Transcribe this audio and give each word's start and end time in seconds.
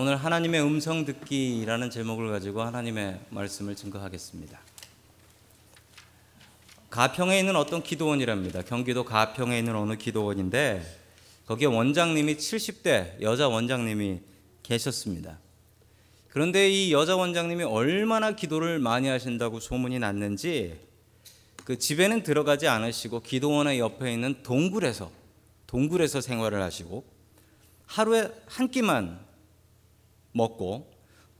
오늘 0.00 0.14
하나님의 0.14 0.62
음성 0.62 1.04
듣기라는 1.04 1.90
제목을 1.90 2.30
가지고 2.30 2.62
하나님의 2.62 3.18
말씀을 3.30 3.74
증거하겠습니다. 3.74 4.60
가평에 6.88 7.40
있는 7.40 7.56
어떤 7.56 7.82
기도원이랍니다. 7.82 8.62
경기도 8.62 9.04
가평에 9.04 9.58
있는 9.58 9.74
어느 9.74 9.96
기도원인데 9.96 10.84
거기에 11.46 11.66
원장님이 11.66 12.36
70대 12.36 13.20
여자 13.22 13.48
원장님이 13.48 14.20
계셨습니다. 14.62 15.40
그런데 16.28 16.70
이 16.70 16.92
여자 16.92 17.16
원장님이 17.16 17.64
얼마나 17.64 18.36
기도를 18.36 18.78
많이 18.78 19.08
하신다고 19.08 19.58
소문이 19.58 19.98
났는지 19.98 20.78
그 21.64 21.76
집에는 21.76 22.22
들어가지 22.22 22.68
않으시고 22.68 23.22
기도원의 23.22 23.80
옆에 23.80 24.12
있는 24.12 24.44
동굴에서 24.44 25.10
동굴에서 25.66 26.20
생활을 26.20 26.62
하시고 26.62 27.04
하루에 27.86 28.30
한 28.46 28.70
끼만 28.70 29.26
먹고 30.32 30.90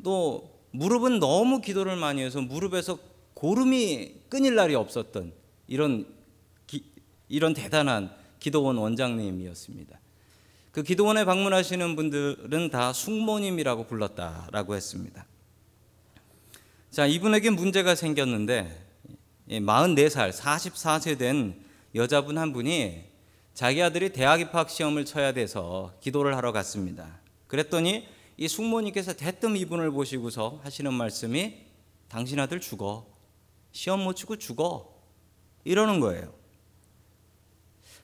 또 0.02 0.58
무릎은 0.70 1.18
너무 1.18 1.60
기도를 1.60 1.96
많이 1.96 2.22
해서 2.22 2.40
무릎에서 2.40 2.98
고름이 3.34 4.22
끊일 4.28 4.54
날이 4.54 4.74
없었던 4.74 5.32
이런 5.66 6.06
기, 6.66 6.84
이런 7.28 7.54
대단한 7.54 8.10
기도원 8.38 8.76
원장님이었습니다. 8.76 9.98
그 10.72 10.82
기도원에 10.82 11.24
방문하시는 11.24 11.96
분들은 11.96 12.70
다 12.70 12.92
숙모님이라고 12.92 13.84
불렀다라고 13.86 14.74
했습니다. 14.74 15.26
자, 16.90 17.06
이분에게 17.06 17.50
문제가 17.50 17.94
생겼는데 17.94 18.86
44살, 19.48 20.32
44세 20.32 21.18
된 21.18 21.60
여자분 21.94 22.38
한 22.38 22.52
분이 22.52 23.04
자기 23.54 23.82
아들이 23.82 24.12
대학 24.12 24.40
입학 24.40 24.70
시험을 24.70 25.04
쳐야 25.04 25.32
돼서 25.32 25.94
기도를 26.00 26.36
하러 26.36 26.52
갔습니다. 26.52 27.18
그랬더니 27.46 28.06
이 28.40 28.46
숙모님께서 28.46 29.14
대뜸 29.14 29.56
이분을 29.56 29.90
보시고서 29.90 30.60
하시는 30.62 30.94
말씀이 30.94 31.56
당신 32.08 32.38
아들 32.38 32.60
죽어. 32.60 33.04
시험 33.72 34.04
못 34.04 34.14
치고 34.14 34.36
죽어. 34.36 34.94
이러는 35.64 35.98
거예요. 35.98 36.32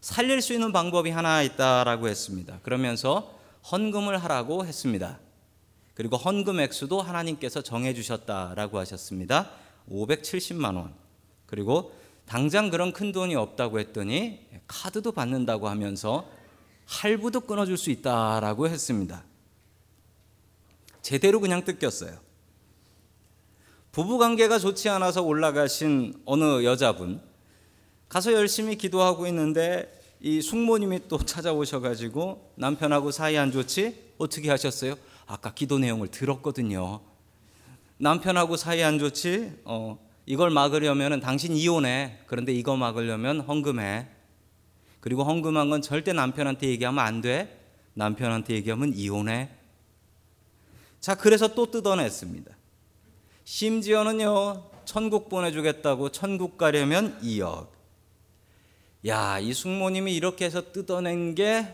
살릴 0.00 0.42
수 0.42 0.52
있는 0.52 0.72
방법이 0.72 1.10
하나 1.10 1.41
있다라고 1.41 2.08
했습니다. 2.08 2.58
그러면서 2.64 3.38
헌금을 3.70 4.18
하라고 4.24 4.66
했습니다. 4.66 5.20
그리고 5.94 6.16
헌금 6.16 6.58
액수도 6.58 7.00
하나님께서 7.00 7.62
정해 7.62 7.94
주셨다라고 7.94 8.78
하셨습니다. 8.80 9.52
570만 9.88 10.76
원. 10.76 10.94
그리고 11.46 11.94
당장 12.26 12.70
그런 12.70 12.92
큰 12.92 13.12
돈이 13.12 13.36
없다고 13.36 13.78
했더니 13.78 14.41
카드도 14.66 15.12
받는다고 15.12 15.69
하면서 15.69 16.28
할부도 16.86 17.42
끊어줄 17.42 17.78
수 17.78 17.91
있다라고 17.91 18.69
했습니다. 18.69 19.22
제대로 21.05 21.38
그냥 21.38 21.62
뜯겼어요. 21.66 22.16
부부 23.92 24.16
관계가 24.16 24.58
좋지 24.58 24.88
않아서 24.88 25.22
올라가신 25.22 26.22
어느 26.24 26.64
여자분 26.64 27.20
가서 28.08 28.33
열심히 28.33 28.77
기도하고 28.77 29.27
있는데 29.27 30.00
이 30.20 30.41
숙모님이 30.41 31.00
또 31.08 31.19
찾아오셔가지고 31.22 32.55
남편하고 32.56 33.10
사이 33.10 33.36
안 33.36 33.52
좋지? 33.52 34.14
어떻게 34.16 34.48
하셨어요? 34.48 34.94
아까 35.27 35.52
기도 35.52 35.78
내용을 35.78 36.08
들었거든요. 36.08 37.02
남편하고 37.98 38.56
사이 38.56 38.82
안 38.82 38.98
좋지? 38.98 39.60
어, 39.66 39.98
이걸 40.25 40.48
막으려면 40.48 41.20
당신 41.20 41.55
이혼해. 41.55 42.20
그런데 42.27 42.55
이거 42.55 42.77
막으려면 42.77 43.41
헌금해. 43.41 44.08
그리고 45.00 45.22
헌금한 45.22 45.69
건 45.69 45.82
절대 45.82 46.14
남편한테 46.14 46.66
얘기하면 46.69 47.05
안 47.05 47.20
돼. 47.20 47.60
남편한테 47.92 48.55
얘기하면 48.55 48.94
이혼해. 48.94 49.63
자, 51.05 51.14
그래서 51.14 51.48
또 51.48 51.70
뜯어냈습니다. 51.70 52.56
심지어는요, 53.44 54.70
천국 54.86 55.28
보내주겠다고 55.28 56.08
천국 56.08 56.56
가려면 56.56 57.20
2억. 57.20 57.69
야, 59.09 59.38
이 59.38 59.53
숙모님이 59.53 60.16
이렇게 60.16 60.47
해서 60.47 60.72
뜯어낸 60.72 61.34
게 61.34 61.66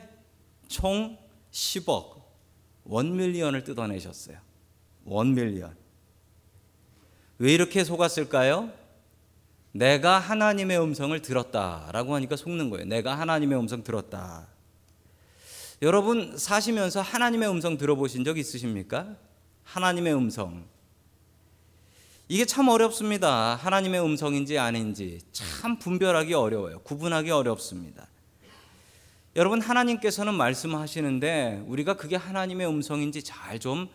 총 0.67 1.17
10억. 1.53 2.23
원밀리언을 2.83 3.63
뜯어내셨어요. 3.63 4.37
원밀리언. 5.05 5.77
왜 7.39 7.55
이렇게 7.55 7.85
속았을까요? 7.85 8.73
내가 9.71 10.19
하나님의 10.19 10.81
음성을 10.81 11.23
들었다라고 11.23 12.17
하니까 12.17 12.35
속는 12.35 12.69
거예요. 12.71 12.85
내가 12.85 13.17
하나님의 13.17 13.57
음성 13.61 13.85
들었다. 13.85 14.49
여러분 15.83 16.37
사시면서 16.37 17.01
하나님의 17.01 17.49
음성 17.49 17.79
들어보신 17.79 18.25
적 18.25 18.37
있으십니까? 18.37 19.17
하나님의 19.65 20.15
음성. 20.15 20.65
이게 22.29 22.45
참 22.45 22.69
어렵습니다. 22.69 23.57
하나님의 23.57 24.01
음성인지 24.05 24.59
아닌지 24.59 25.21
참 25.33 25.79
분별하기 25.79 26.35
어려워요. 26.35 26.81
구분하기 26.81 27.31
어렵습니다. 27.31 28.07
여러분 29.37 29.61
하나님께서는 29.61 30.35
말씀하시는데 30.35 31.65
우리가 31.67 31.97
그게 31.97 32.17
하나님의 32.17 32.69
음성인지 32.69 33.23
잘 33.23 33.59
좀 33.59 33.89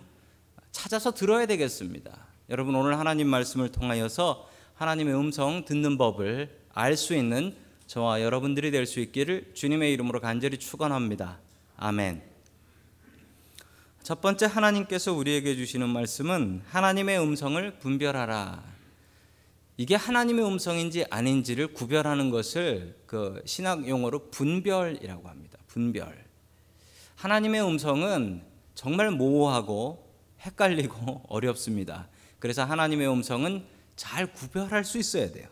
찾아서 0.72 1.14
들어야 1.14 1.46
되겠습니다. 1.46 2.12
여러분 2.50 2.76
오늘 2.76 3.00
하나님 3.00 3.28
말씀을 3.28 3.72
통하여서 3.72 4.50
하나님의 4.74 5.14
음성 5.16 5.64
듣는 5.66 5.98
법을 5.98 6.50
알 6.74 6.98
수 6.98 7.16
있는 7.16 7.56
저와 7.88 8.22
여러분들이 8.22 8.72
될 8.72 8.86
수 8.86 9.00
있기를 9.00 9.52
주님의 9.54 9.94
이름으로 9.94 10.20
간절히 10.20 10.58
축원합니다. 10.58 11.40
아멘. 11.78 12.22
첫 14.04 14.22
번째 14.22 14.46
하나님께서 14.46 15.14
우리에게 15.14 15.56
주시는 15.56 15.90
말씀은 15.90 16.62
하나님의 16.68 17.20
음성을 17.20 17.80
분별하라. 17.80 18.64
이게 19.78 19.96
하나님의 19.96 20.46
음성인지 20.46 21.06
아닌지를 21.10 21.74
구별하는 21.74 22.30
것을 22.30 22.96
그 23.06 23.42
신학 23.46 23.88
용어로 23.88 24.30
분별이라고 24.30 25.28
합니다. 25.28 25.60
분별. 25.68 26.24
하나님의 27.16 27.62
음성은 27.62 28.44
정말 28.74 29.12
모호하고 29.12 30.08
헷갈리고 30.42 31.24
어렵습니다. 31.28 32.08
그래서 32.40 32.64
하나님의 32.64 33.10
음성은 33.10 33.66
잘 33.96 34.32
구별할 34.32 34.86
수 34.86 34.98
있어야 34.98 35.32
돼요. 35.32 35.48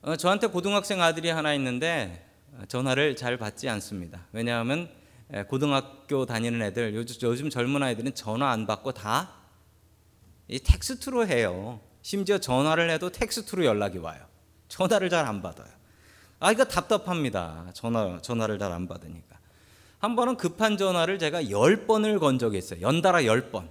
어, 0.00 0.16
저한테 0.16 0.48
고등학생 0.48 1.00
아들이 1.00 1.28
하나 1.28 1.54
있는데 1.54 2.31
전화를 2.68 3.16
잘 3.16 3.36
받지 3.36 3.68
않습니다. 3.68 4.26
왜냐하면 4.32 4.90
고등학교 5.48 6.26
다니는 6.26 6.62
애들 6.62 6.94
요즘, 6.94 7.50
젊은 7.50 7.82
아이들은 7.82 8.14
전화 8.14 8.50
안 8.50 8.66
받고 8.66 8.92
다 8.92 9.30
텍스트로 10.48 11.26
해요. 11.26 11.80
심지어 12.02 12.38
전화를 12.38 12.90
해도 12.90 13.10
텍스트로 13.10 13.64
연락이 13.64 13.98
와요. 13.98 14.20
전화를 14.68 15.08
잘 15.08 15.26
안 15.26 15.40
받아요. 15.40 15.68
아 16.40 16.50
이거 16.52 16.64
답답합니다. 16.64 17.70
전화 17.72 18.20
전화를 18.20 18.58
잘 18.58 18.72
안 18.72 18.88
받으니까. 18.88 19.38
한 19.98 20.16
번은 20.16 20.36
급한 20.36 20.76
전화를 20.76 21.18
제가 21.18 21.50
열 21.50 21.86
번을 21.86 22.18
건 22.18 22.38
적이 22.38 22.58
있어요. 22.58 22.80
연달아 22.80 23.24
열 23.24 23.50
번. 23.50 23.70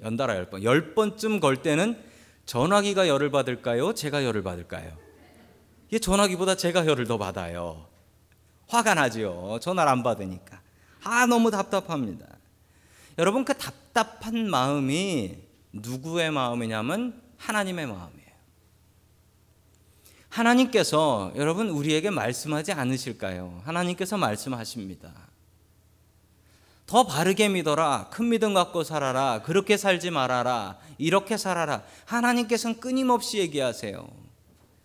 연달아 0.00 0.36
열 0.36 0.48
번. 0.48 0.62
열 0.62 0.94
번쯤 0.94 1.40
걸 1.40 1.62
때는 1.62 2.00
전화기가 2.46 3.08
열을 3.08 3.30
받을까요? 3.30 3.92
제가 3.92 4.24
열을 4.24 4.42
받을까요? 4.42 4.96
이게 5.88 5.98
전화기보다 5.98 6.54
제가 6.54 6.86
열을 6.86 7.06
더 7.06 7.18
받아요. 7.18 7.88
화가 8.72 8.94
나지요. 8.94 9.58
전화를 9.60 9.92
안 9.92 10.02
받으니까. 10.02 10.60
아, 11.04 11.26
너무 11.26 11.50
답답합니다. 11.50 12.26
여러분, 13.18 13.44
그 13.44 13.56
답답한 13.56 14.48
마음이 14.48 15.36
누구의 15.72 16.30
마음이냐면 16.30 17.20
하나님의 17.36 17.86
마음이에요. 17.86 18.22
하나님께서 20.30 21.32
여러분 21.36 21.68
우리에게 21.68 22.08
말씀하지 22.08 22.72
않으실까요? 22.72 23.60
하나님께서 23.64 24.16
말씀하십니다. 24.16 25.12
더 26.86 27.06
바르게 27.06 27.50
믿어라. 27.50 28.08
큰 28.10 28.30
믿음 28.30 28.54
갖고 28.54 28.82
살아라. 28.82 29.42
그렇게 29.42 29.76
살지 29.76 30.10
말아라. 30.10 30.78
이렇게 30.96 31.36
살아라. 31.36 31.82
하나님께서는 32.06 32.80
끊임없이 32.80 33.38
얘기하세요. 33.38 34.08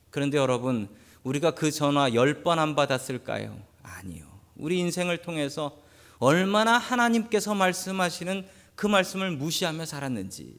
그런데 0.10 0.38
여러분, 0.38 0.90
우리가 1.24 1.52
그 1.52 1.72
전화 1.72 2.14
열번안 2.14 2.76
받았을까요? 2.76 3.67
아니요. 3.98 4.26
우리 4.56 4.80
인생을 4.80 5.20
통해서 5.20 5.82
얼마나 6.20 6.78
하나님께서 6.78 7.54
말씀하시는 7.54 8.48
그 8.76 8.88
말씀을 8.88 9.32
무시하며 9.32 9.86
살았는지. 9.86 10.58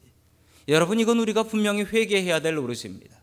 여러분, 0.67 0.99
이건 0.99 1.19
우리가 1.19 1.43
분명히 1.43 1.83
회개해야 1.83 2.41
될 2.41 2.55
노릇입니다. 2.55 3.17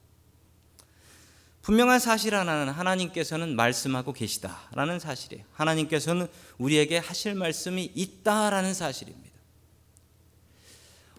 분명한 1.63 1.99
사실 1.99 2.35
하나는 2.35 2.73
하나님께서는 2.73 3.57
말씀하고 3.57 4.13
계시다라는 4.13 5.01
사실이에요. 5.01 5.45
하나님께서는 5.53 6.29
우리에게 6.59 6.99
하실 6.99 7.35
말씀이 7.35 7.91
있다라는 7.93 8.73
사실입니다. 8.73 9.35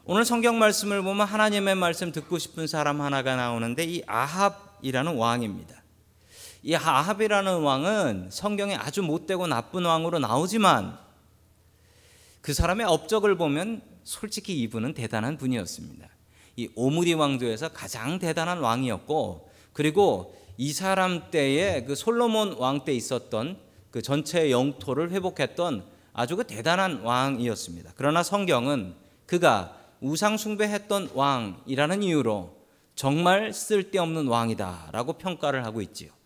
오늘 0.05 0.23
성경 0.23 0.57
말씀을 0.57 1.01
보면 1.01 1.27
하나님의 1.27 1.75
말씀 1.75 2.13
듣고 2.13 2.37
싶은 2.37 2.65
사람 2.65 3.01
하나가 3.01 3.35
나오는데 3.35 3.83
이 3.83 4.03
아합이라는 4.07 5.15
왕입니다. 5.17 5.83
이 6.67 6.75
아합이라는 6.75 7.61
왕은 7.61 8.27
성경에 8.29 8.75
아주 8.75 9.01
못되고 9.01 9.47
나쁜 9.47 9.85
왕으로 9.85 10.19
나오지만 10.19 10.99
그 12.41 12.53
사람의 12.53 12.85
업적을 12.85 13.37
보면 13.37 13.81
솔직히 14.03 14.59
이분은 14.63 14.93
대단한 14.93 15.37
분이었습니다. 15.37 16.09
이 16.57 16.67
오므리 16.75 17.13
왕조에서 17.13 17.69
가장 17.69 18.19
대단한 18.19 18.59
왕이었고 18.59 19.49
그리고 19.71 20.37
이 20.57 20.73
사람 20.73 21.31
때에 21.31 21.85
그 21.85 21.95
솔로몬 21.95 22.57
왕 22.57 22.83
때 22.83 22.93
있었던 22.93 23.57
그 23.89 24.01
전체 24.01 24.51
영토를 24.51 25.11
회복했던 25.11 25.85
아주 26.11 26.35
그 26.35 26.43
대단한 26.43 26.99
왕이었습니다. 26.99 27.93
그러나 27.95 28.23
성경은 28.23 28.93
그가 29.25 29.73
우상 30.01 30.35
숭배했던 30.35 31.11
왕이라는 31.13 32.03
이유로 32.03 32.57
정말 32.93 33.53
쓸데없는 33.53 34.27
왕이다라고 34.27 35.13
평가를 35.13 35.63
하고 35.63 35.81
있지요. 35.81 36.17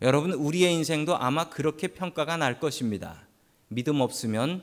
여러분 0.00 0.32
우리의 0.32 0.72
인생도 0.74 1.16
아마 1.16 1.48
그렇게 1.48 1.88
평가가 1.88 2.36
날 2.36 2.60
것입니다. 2.60 3.26
믿음 3.68 4.00
없으면 4.00 4.62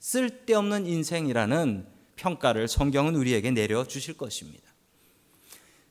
쓸데없는 0.00 0.86
인생이라는 0.86 1.86
평가를 2.16 2.66
성경은 2.66 3.14
우리에게 3.14 3.50
내려 3.52 3.86
주실 3.86 4.16
것입니다. 4.16 4.64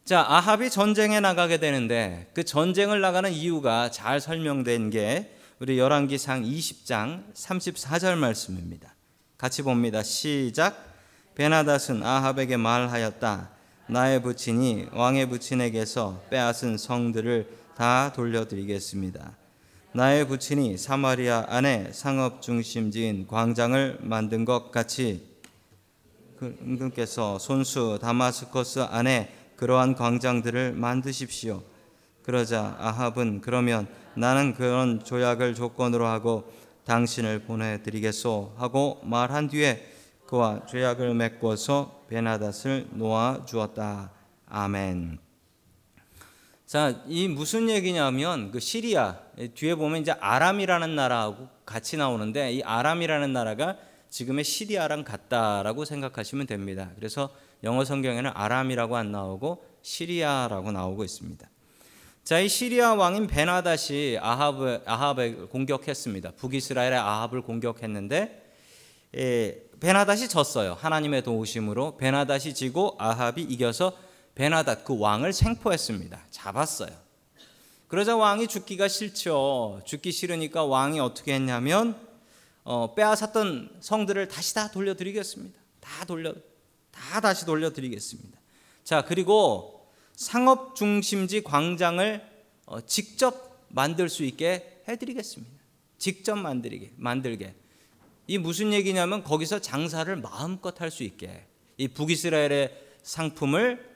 자, 0.04 0.22
아합이 0.28 0.70
전쟁에 0.70 1.20
나가게 1.20 1.58
되는데 1.58 2.30
그 2.34 2.44
전쟁을 2.44 3.02
나가는 3.02 3.32
이유가 3.32 3.90
잘 3.90 4.20
설명된 4.20 4.90
게 4.90 5.36
우리 5.60 5.80
열왕기상 5.80 6.44
20장 6.44 7.34
34절 7.34 8.18
말씀입니다. 8.18 8.94
같이 9.38 9.62
봅니다. 9.62 10.04
시작. 10.04 10.94
베나닷은 11.36 12.04
아합에게 12.04 12.58
말하였다. 12.58 13.50
나의 13.88 14.22
부친이 14.22 14.88
왕의 14.92 15.30
부친에게서 15.30 16.24
빼앗은 16.30 16.78
성들을 16.78 17.65
다 17.76 18.12
돌려드리겠습니다. 18.14 19.36
나의 19.94 20.28
부친이 20.28 20.78
사마리아 20.78 21.46
안에 21.48 21.92
상업 21.94 22.42
중심지인 22.42 23.28
광장을 23.28 24.00
만든 24.02 24.44
것 24.46 24.72
같이 24.72 25.36
그께서 26.38 27.40
손수 27.40 27.98
다마스커스 28.02 28.80
안에 28.80 29.34
그러한 29.56 29.96
광장들을 29.96 30.74
만드십시오. 30.74 31.64
그러자 32.24 32.76
아합은 32.80 33.42
그러면 33.42 33.88
나는 34.16 34.54
그런 34.54 35.04
조약을 35.04 35.56
조건으로 35.56 36.08
하고 36.08 36.52
당신을 36.86 37.40
보내드리겠소 37.44 38.54
하고 38.58 39.00
말한 39.04 39.48
뒤에 39.48 39.92
그와 40.28 40.66
죄악을 40.66 41.14
메꿔서 41.14 42.06
베나닷을 42.10 42.88
놓아 42.94 43.46
주었다. 43.46 44.12
아멘. 44.48 45.25
자, 46.66 47.00
이 47.08 47.28
무슨 47.28 47.70
얘기냐면 47.70 48.50
그 48.52 48.60
시리아 48.60 49.20
뒤에 49.54 49.76
보면 49.76 50.02
이제 50.02 50.12
아람이라는 50.14 50.96
나라하고 50.96 51.48
같이 51.64 51.96
나오는데 51.96 52.54
이 52.54 52.64
아람이라는 52.64 53.32
나라가 53.32 53.78
지금의 54.10 54.44
시리아랑 54.44 55.04
같다라고 55.04 55.86
생각하시면 55.86 56.48
됩니다. 56.48 56.90
그래서 56.96 57.30
영어 57.64 57.86
성경에는 57.86 58.32
아람이라고 58.34 58.98
안 58.98 59.12
나오고 59.12 59.64
시리아라고 59.84 60.72
나오고 60.72 61.04
있습니다. 61.04 61.48
자, 62.24 62.40
이 62.40 62.50
시리아 62.50 62.96
왕인 62.96 63.28
베나닷이 63.28 64.18
아합을 64.20 64.82
아합을 64.88 65.50
공격했습니다. 65.50 66.32
북이스라엘의 66.32 66.98
아합을 66.98 67.44
공격했는데 67.44 68.44
예, 69.18 69.62
베나닷이 69.80 70.30
졌어요. 70.30 70.74
하나님의 70.74 71.22
도우심으로 71.22 71.98
베나닷이 71.98 72.56
지고 72.56 72.96
아합이 72.98 73.44
이겨서 73.44 74.05
베나닷 74.36 74.84
그 74.84 74.98
왕을 75.00 75.32
생포했습니다. 75.34 76.20
잡았어요. 76.30 76.92
그러자 77.88 78.18
왕이 78.18 78.48
죽기가 78.48 78.88
싫죠. 78.88 79.82
죽기 79.86 80.12
싫으니까 80.12 80.66
왕이 80.66 81.00
어떻게 81.00 81.34
했냐면 81.34 81.98
어, 82.64 82.94
빼앗았던 82.96 83.78
성들을 83.80 84.28
다시 84.28 84.54
다 84.54 84.70
돌려드리겠습니다. 84.72 85.58
다 85.80 86.06
돌려 86.06 86.34
다 86.92 87.22
다시 87.22 87.46
돌려드리겠습니다. 87.46 88.38
자 88.84 89.04
그리고 89.04 89.88
상업 90.16 90.76
중심지 90.76 91.42
광장을 91.42 92.22
어, 92.66 92.82
직접 92.82 93.66
만들 93.70 94.10
수 94.10 94.24
있게 94.24 94.82
해드리겠습니다. 94.88 95.56
직접 95.98 96.36
만들게 96.36 96.92
만들게 96.98 97.56
이 98.28 98.38
무슨 98.38 98.74
얘기냐면 98.74 99.24
거기서 99.24 99.60
장사를 99.60 100.14
마음껏 100.18 100.80
할 100.82 100.92
수 100.92 101.04
있게 101.04 101.46
이 101.78 101.88
북이스라엘의 101.88 102.74
상품을 103.04 103.95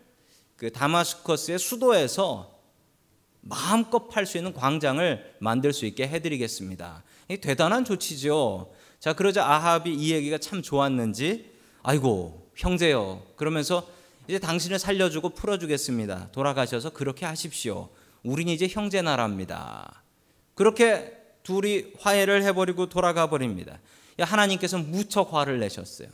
그 0.60 0.70
다마스커스의 0.74 1.58
수도에서 1.58 2.54
마음껏 3.40 4.10
팔 4.10 4.26
수 4.26 4.38
있는 4.38 4.54
광장을 4.54 5.36
만들 5.40 5.72
수 5.72 5.86
있게 5.86 6.06
해드리겠습니다. 6.06 7.04
이 7.30 7.38
대단한 7.38 7.86
조치죠. 7.86 8.70
자 9.00 9.14
그러자 9.14 9.46
아합이 9.46 9.94
이 9.94 10.12
얘기가 10.12 10.38
참 10.38 10.62
좋았는지 10.62 11.50
아이고 11.82 12.52
형제요 12.56 13.24
그러면서 13.38 13.88
이제 14.28 14.38
당신을 14.38 14.80
살려주고 14.80 15.30
풀어주겠습니다. 15.30 16.32
돌아가셔서 16.34 16.90
그렇게 16.90 17.26
하십시오. 17.26 17.88
우린 18.24 18.50
이제 18.50 18.68
형제 18.68 19.02
나라입니다. 19.02 20.04
그렇게 20.56 21.18
둘이 21.44 21.94
화해를 22.00 22.44
해버리고 22.44 22.90
돌아가 22.90 23.30
버립니다. 23.30 23.80
하나님께서 24.20 24.78
무척 24.78 25.34
화를 25.34 25.60
내셨어요. 25.60 26.10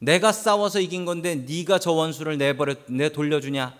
내가 0.00 0.32
싸워서 0.32 0.80
이긴 0.80 1.04
건데 1.04 1.34
네가 1.36 1.78
저 1.78 1.92
원수를 1.92 2.38
내버려 2.38 2.74
내 2.88 3.10
돌려주냐? 3.10 3.76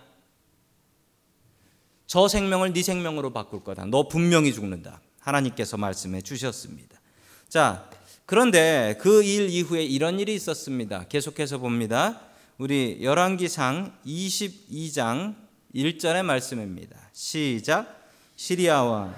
저 2.07 2.29
생명을 2.29 2.73
네 2.73 2.83
생명으로 2.83 3.33
바꿀 3.33 3.65
거다. 3.65 3.87
너 3.87 4.07
분명히 4.09 4.53
죽는다. 4.53 5.01
하나님께서 5.21 5.77
말씀해 5.77 6.23
주셨습니다. 6.23 7.01
자, 7.49 7.89
그런데 8.27 8.97
그 9.01 9.23
일 9.25 9.49
이후에 9.49 9.83
이런 9.85 10.21
일이 10.21 10.35
있었습니다. 10.35 11.05
계속해서 11.09 11.59
봅니다. 11.59 12.21
우리 12.59 12.99
열왕기상 13.03 13.99
22장 14.05 15.35
1절의 15.75 16.23
말씀입니다. 16.23 16.97
시작. 17.13 17.99
시리아와 18.37 19.15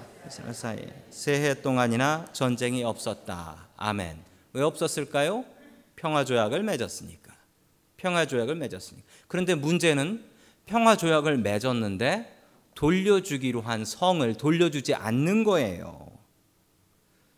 사이에 0.51 1.03
세 1.09 1.33
해 1.41 1.61
동안이나 1.61 2.27
전쟁이 2.31 2.83
없었다. 2.83 3.67
아멘. 3.75 4.17
왜 4.53 4.61
없었을까요? 4.61 5.45
평화 6.03 6.25
조약을 6.25 6.63
맺었으니까. 6.63 7.33
평화 7.95 8.25
조약을 8.25 8.55
맺었으니까. 8.55 9.07
그런데 9.29 9.55
문제는 9.55 10.21
평화 10.65 10.97
조약을 10.97 11.37
맺었는데 11.37 12.41
돌려주기로 12.75 13.61
한 13.61 13.85
성을 13.85 14.33
돌려주지 14.35 14.95
않는 14.95 15.45
거예요. 15.45 16.11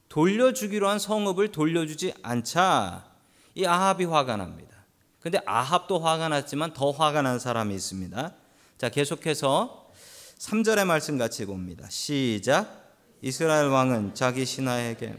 돌려주기로 0.09 0.89
한 0.89 0.97
성읍을 0.97 1.51
돌려주지 1.51 2.15
않자 2.23 3.05
이 3.53 3.67
아합이 3.67 4.05
화가 4.05 4.35
납니다. 4.37 4.75
근데 5.19 5.39
아합도 5.45 5.99
화가 5.99 6.29
났지만 6.29 6.73
더 6.73 6.89
화가 6.89 7.21
난 7.21 7.37
사람이 7.37 7.75
있습니다. 7.75 8.33
자, 8.79 8.89
계속해서 8.89 9.91
3절의 10.39 10.85
말씀 10.85 11.19
같이 11.19 11.45
봅니다. 11.45 11.87
시작. 11.91 12.95
이스라엘 13.21 13.67
왕은 13.67 14.15
자기 14.15 14.43
신하에게 14.43 15.15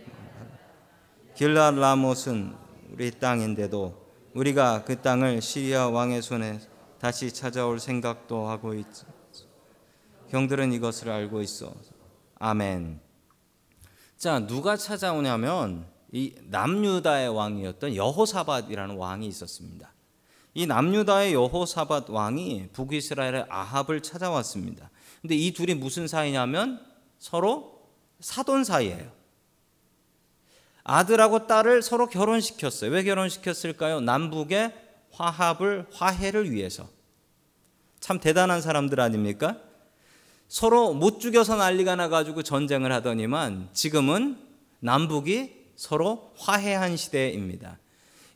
길라 1.36 1.70
라못은 1.70 2.65
우리 2.92 3.10
땅인데도 3.10 4.06
우리가 4.34 4.84
그 4.84 5.00
땅을 5.00 5.40
시리아 5.40 5.88
왕의 5.88 6.22
손에 6.22 6.60
다시 7.00 7.32
찾아올 7.32 7.80
생각도 7.80 8.48
하고 8.48 8.74
있. 8.74 8.86
경들은 10.30 10.72
이것을 10.72 11.10
알고 11.10 11.40
있어. 11.42 11.72
아멘. 12.38 13.00
자, 14.16 14.46
누가 14.46 14.76
찾아오냐면 14.76 15.86
이 16.12 16.34
남유다의 16.44 17.28
왕이었던 17.28 17.94
여호사밧이라는 17.96 18.96
왕이 18.96 19.26
있었습니다. 19.26 19.92
이 20.54 20.66
남유다의 20.66 21.34
여호사밧 21.34 22.10
왕이 22.10 22.70
북이스라엘의 22.72 23.46
아합을 23.48 24.02
찾아왔습니다. 24.02 24.90
근데 25.20 25.34
이 25.34 25.52
둘이 25.52 25.74
무슨 25.74 26.08
사이냐면 26.08 26.80
서로 27.18 27.82
사돈 28.20 28.64
사이예요. 28.64 29.15
아들하고 30.88 31.48
딸을 31.48 31.82
서로 31.82 32.06
결혼시켰어요. 32.06 32.92
왜 32.92 33.02
결혼시켰을까요? 33.02 34.00
남북의 34.00 34.72
화합을 35.10 35.86
화해를 35.92 36.52
위해서. 36.52 36.88
참 37.98 38.20
대단한 38.20 38.60
사람들 38.60 39.00
아닙니까? 39.00 39.56
서로 40.46 40.94
못 40.94 41.18
죽여서 41.18 41.56
난리가 41.56 41.96
나가지고 41.96 42.44
전쟁을 42.44 42.92
하더니만 42.92 43.70
지금은 43.72 44.38
남북이 44.78 45.54
서로 45.74 46.32
화해한 46.38 46.96
시대입니다. 46.96 47.78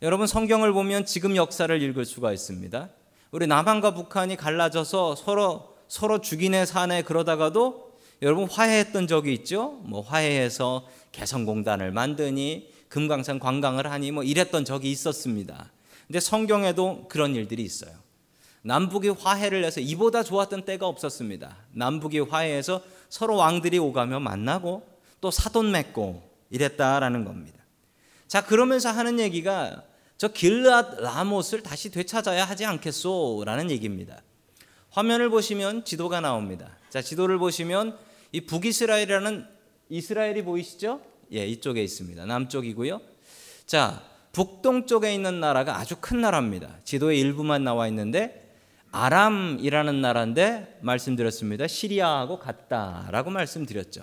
여러분 0.03 0.27
성경을 0.27 0.73
보면 0.73 1.07
지금 1.07 1.37
역사를 1.37 1.81
읽을 1.81 2.05
수가 2.05 2.33
있습니다. 2.33 2.89
우리 3.31 3.47
남한과 3.47 3.95
북한이 3.95 4.35
갈라져서 4.37 5.15
서로 5.15 5.77
서로 5.87 6.21
죽이네 6.21 6.67
사네 6.67 7.03
그러다가도 7.03 7.90
여러분 8.23 8.49
화해했던 8.49 9.07
적이 9.07 9.33
있죠? 9.35 9.81
뭐 9.85 10.03
화해해서 10.03 10.87
개성공단을 11.13 11.91
만드니 11.91 12.71
금강산 12.89 13.39
관광을 13.39 13.91
하니 13.91 14.11
뭐 14.11 14.23
이랬던 14.23 14.65
적이 14.65 14.91
있었습니다. 14.91 15.71
근데 16.07 16.21
성경에도 16.21 17.07
그런 17.09 17.35
일들이 17.35 17.63
있어요. 17.63 17.93
남북이 18.63 19.09
화해를 19.11 19.65
해서 19.65 19.81
이보다 19.81 20.23
좋았던 20.23 20.65
때가 20.65 20.87
없었습니다. 20.87 21.57
남북이 21.73 22.21
화해해서 22.21 22.83
서로 23.09 23.37
왕들이 23.37 23.79
오가며 23.79 24.21
만나고 24.21 24.87
또 25.21 25.31
사돈 25.31 25.71
맺고 25.71 26.23
이랬다라는 26.51 27.25
겁니다. 27.25 27.59
자, 28.29 28.45
그러면서 28.45 28.91
하는 28.91 29.19
얘기가 29.19 29.83
저 30.19 30.29
길르앗 30.29 31.01
라못을 31.01 31.63
다시 31.63 31.91
되찾아야 31.91 32.45
하지 32.45 32.67
않겠소라는 32.67 33.71
얘기입니다. 33.71 34.21
화면을 34.91 35.31
보시면 35.31 35.85
지도가 35.85 36.21
나옵니다. 36.21 36.77
자, 36.91 37.01
지도를 37.01 37.39
보시면 37.39 37.97
이 38.33 38.41
북이스라엘이라는 38.43 39.47
이스라엘이 39.89 40.45
보이시죠? 40.45 41.01
예, 41.33 41.47
이쪽에 41.47 41.83
있습니다. 41.83 42.25
남쪽이고요. 42.27 43.01
자, 43.67 44.03
북동쪽에 44.33 45.13
있는 45.13 45.41
나라가 45.41 45.79
아주 45.79 45.97
큰 46.01 46.21
나라입니다. 46.21 46.79
지도에 46.85 47.17
일부만 47.17 47.65
나와 47.65 47.89
있는데 47.89 48.55
아람이라는 48.93 50.01
나라인데 50.01 50.79
말씀드렸습니다. 50.83 51.67
시리아하고 51.67 52.39
같다라고 52.39 53.31
말씀드렸죠. 53.31 54.03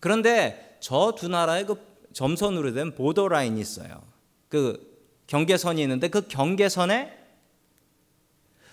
그런데 0.00 0.76
저 0.80 1.14
두 1.16 1.28
나라의 1.28 1.66
그 1.66 1.76
점선으로 2.12 2.72
된 2.74 2.94
보더 2.94 3.28
라인이 3.28 3.60
있어요. 3.60 4.02
그 4.48 4.92
경계선이 5.28 5.80
있는데 5.82 6.08
그 6.08 6.26
경계선에 6.28 7.18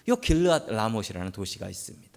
요 0.10 0.16
길르앗 0.16 0.70
라못이라는 0.70 1.32
도시가 1.32 1.70
있습니다. 1.70 2.09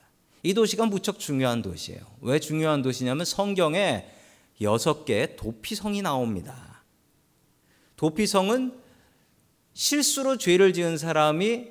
이 0.42 0.54
도시가 0.54 0.86
무척 0.86 1.18
중요한 1.18 1.62
도시예요. 1.62 2.00
왜 2.20 2.40
중요한 2.40 2.82
도시냐면 2.82 3.24
성경에 3.24 4.06
여섯 4.60 5.04
개의 5.04 5.36
도피성이 5.36 6.02
나옵니다. 6.02 6.82
도피성은 7.96 8.72
실수로 9.74 10.38
죄를 10.38 10.72
지은 10.72 10.98
사람이 10.98 11.68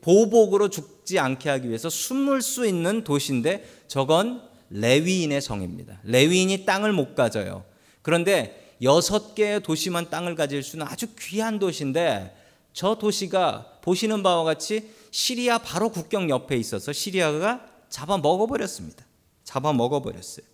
보복으로 0.00 0.70
죽지 0.70 1.18
않게 1.18 1.48
하기 1.50 1.68
위해서 1.68 1.90
숨을 1.90 2.42
수 2.42 2.66
있는 2.66 3.04
도시인데 3.04 3.68
저건 3.88 4.42
레위인의 4.70 5.40
성입니다. 5.40 6.00
레위인이 6.04 6.64
땅을 6.64 6.92
못 6.92 7.14
가져요. 7.14 7.64
그런데 8.00 8.74
여섯 8.82 9.34
개의 9.34 9.62
도시만 9.62 10.10
땅을 10.10 10.34
가질 10.34 10.62
수는 10.62 10.86
아주 10.86 11.08
귀한 11.18 11.58
도시인데 11.58 12.36
저 12.72 12.96
도시가 12.96 13.80
보시는 13.82 14.22
바와 14.22 14.44
같이 14.44 14.90
시리아 15.10 15.58
바로 15.58 15.90
국경 15.90 16.30
옆에 16.30 16.56
있어서 16.56 16.92
시리아가 16.92 17.71
잡아 17.92 18.16
먹어버렸습니다. 18.16 19.04
잡아 19.44 19.74
먹어버렸어요. 19.74 20.46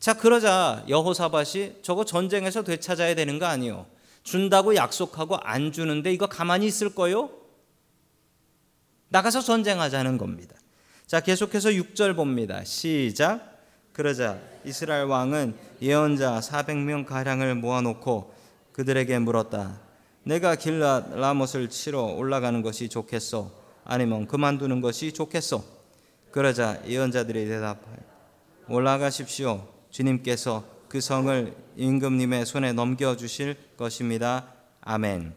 자 0.00 0.14
그러자 0.14 0.84
여호사밭이 0.88 1.82
저거 1.82 2.06
전쟁에서 2.06 2.64
되찾아야 2.64 3.14
되는 3.14 3.38
거 3.38 3.44
아니요? 3.44 3.86
준다고 4.22 4.74
약속하고 4.74 5.36
안 5.36 5.70
주는데 5.70 6.12
이거 6.12 6.26
가만히 6.26 6.66
있을 6.66 6.94
거요? 6.94 7.30
나가서 9.10 9.42
전쟁하자는 9.42 10.16
겁니다. 10.16 10.56
자 11.06 11.20
계속해서 11.20 11.68
6절 11.68 12.16
봅니다. 12.16 12.64
시작. 12.64 13.60
그러자 13.92 14.38
이스라엘 14.64 15.04
왕은 15.04 15.56
예언자 15.82 16.40
400명 16.40 17.04
가량을 17.04 17.54
모아놓고 17.54 18.34
그들에게 18.72 19.18
물었다. 19.18 19.78
내가 20.22 20.56
길라 20.56 21.04
라못을 21.10 21.68
치러 21.68 22.02
올라가는 22.02 22.62
것이 22.62 22.88
좋겠소? 22.88 23.50
아니면 23.84 24.26
그만두는 24.26 24.80
것이 24.80 25.12
좋겠소? 25.12 25.75
그러자 26.36 26.82
예언자들이 26.86 27.46
대답하여 27.46 27.96
올라가십시오. 28.68 29.66
주님께서 29.88 30.64
그 30.86 31.00
성을 31.00 31.56
임금님의 31.78 32.44
손에 32.44 32.74
넘겨 32.74 33.16
주실 33.16 33.56
것입니다. 33.78 34.52
아멘. 34.82 35.34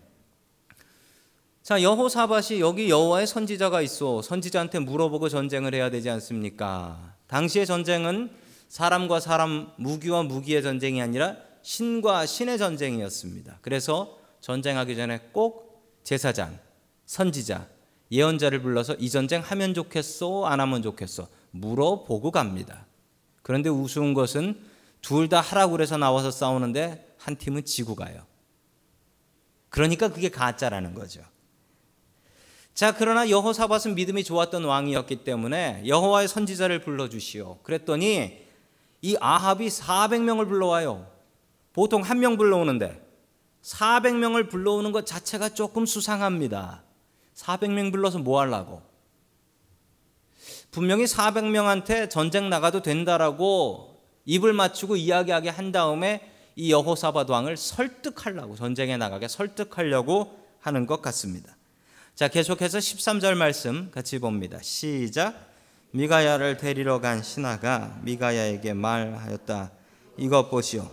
자 1.63 1.81
여호사밧이 1.81 2.59
여기 2.59 2.89
여호와의 2.89 3.27
선지자가 3.27 3.81
있어 3.81 4.21
선지자한테 4.21 4.79
물어보고 4.79 5.29
전쟁을 5.29 5.73
해야 5.73 5.89
되지 5.89 6.09
않습니까? 6.09 7.15
당시의 7.27 7.65
전쟁은 7.65 8.31
사람과 8.67 9.21
사람, 9.21 9.71
무기와 9.77 10.23
무기의 10.23 10.61
전쟁이 10.61 11.01
아니라 11.01 11.37
신과 11.61 12.25
신의 12.25 12.57
전쟁이었습니다. 12.57 13.59
그래서 13.61 14.17
전쟁하기 14.41 14.97
전에 14.97 15.29
꼭 15.31 15.81
제사장, 16.03 16.59
선지자, 17.05 17.67
예언자를 18.11 18.61
불러서 18.61 18.95
이 18.95 19.09
전쟁 19.09 19.41
하면 19.41 19.73
좋겠소, 19.73 20.47
안 20.47 20.59
하면 20.59 20.81
좋겠소 20.81 21.27
물어보고 21.51 22.31
갑니다. 22.31 22.85
그런데 23.41 23.69
우스운 23.69 24.13
것은 24.13 24.59
둘 25.01 25.29
다 25.29 25.39
하라고 25.41 25.73
그래서 25.73 25.97
나와서 25.97 26.29
싸우는데 26.31 27.15
한 27.17 27.35
팀은 27.35 27.65
지고 27.65 27.95
가요. 27.95 28.23
그러니까 29.69 30.09
그게 30.09 30.29
가짜라는 30.29 30.93
거죠. 30.93 31.21
자, 32.73 32.93
그러나 32.95 33.29
여호사밧은 33.29 33.95
믿음이 33.95 34.23
좋았던 34.23 34.63
왕이었기 34.63 35.23
때문에 35.23 35.83
여호와의 35.85 36.27
선지자를 36.27 36.81
불러 36.81 37.09
주시오. 37.09 37.59
그랬더니 37.63 38.45
이 39.01 39.17
아합이 39.19 39.67
400명을 39.67 40.47
불러와요. 40.47 41.07
보통 41.73 42.01
한 42.01 42.19
명 42.19 42.37
불러오는데 42.37 43.05
400명을 43.63 44.49
불러오는 44.49 44.91
것 44.91 45.05
자체가 45.05 45.49
조금 45.49 45.85
수상합니다. 45.85 46.83
400명 47.39 47.91
불러서 47.91 48.19
뭐 48.19 48.39
하려고? 48.41 48.81
분명히 50.71 51.05
400명한테 51.05 52.09
전쟁 52.09 52.49
나가도 52.49 52.81
된다라고 52.81 54.01
입을 54.25 54.53
맞추고 54.53 54.97
이야기하게 54.97 55.49
한 55.49 55.71
다음에 55.71 56.21
이 56.55 56.71
여호사밧 56.71 57.29
왕을 57.29 57.57
설득하려고 57.57 58.55
전쟁에 58.55 58.97
나가게 58.97 59.27
설득하려고 59.27 60.37
하는 60.59 60.85
것 60.85 61.01
같습니다. 61.01 61.55
자, 62.13 62.27
계속해서 62.27 62.79
13절 62.79 63.35
말씀 63.35 63.89
같이 63.91 64.19
봅니다. 64.19 64.59
시작. 64.61 65.47
미가야를 65.91 66.57
데리러 66.57 66.99
간 66.99 67.23
신하가 67.23 67.97
미가야에게 68.03 68.73
말하였다. 68.73 69.71
이것 70.17 70.49
보시오. 70.51 70.87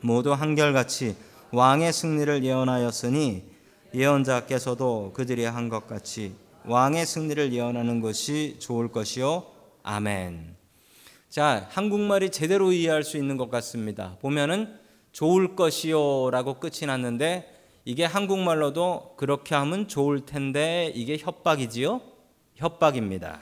모두 0.00 0.32
한결같이 0.32 1.16
왕의 1.50 1.92
승리를 1.92 2.44
예언하였으니 2.44 3.57
예언자께서도 3.94 5.12
그들이 5.14 5.44
한 5.44 5.68
것 5.68 5.86
같이 5.86 6.34
왕의 6.64 7.06
승리를 7.06 7.52
예언하는 7.52 8.00
것이 8.00 8.56
좋을 8.58 8.88
것이요. 8.88 9.46
아멘. 9.82 10.56
자, 11.28 11.66
한국말이 11.70 12.30
제대로 12.30 12.72
이해할 12.72 13.02
수 13.02 13.16
있는 13.16 13.36
것 13.36 13.50
같습니다. 13.50 14.16
보면은 14.20 14.78
좋을 15.12 15.56
것이요라고 15.56 16.54
끝이 16.54 16.86
났는데 16.86 17.54
이게 17.84 18.04
한국말로도 18.04 19.14
그렇게 19.16 19.54
하면 19.54 19.88
좋을 19.88 20.26
텐데 20.26 20.92
이게 20.94 21.16
협박이지요? 21.16 22.02
협박입니다. 22.56 23.40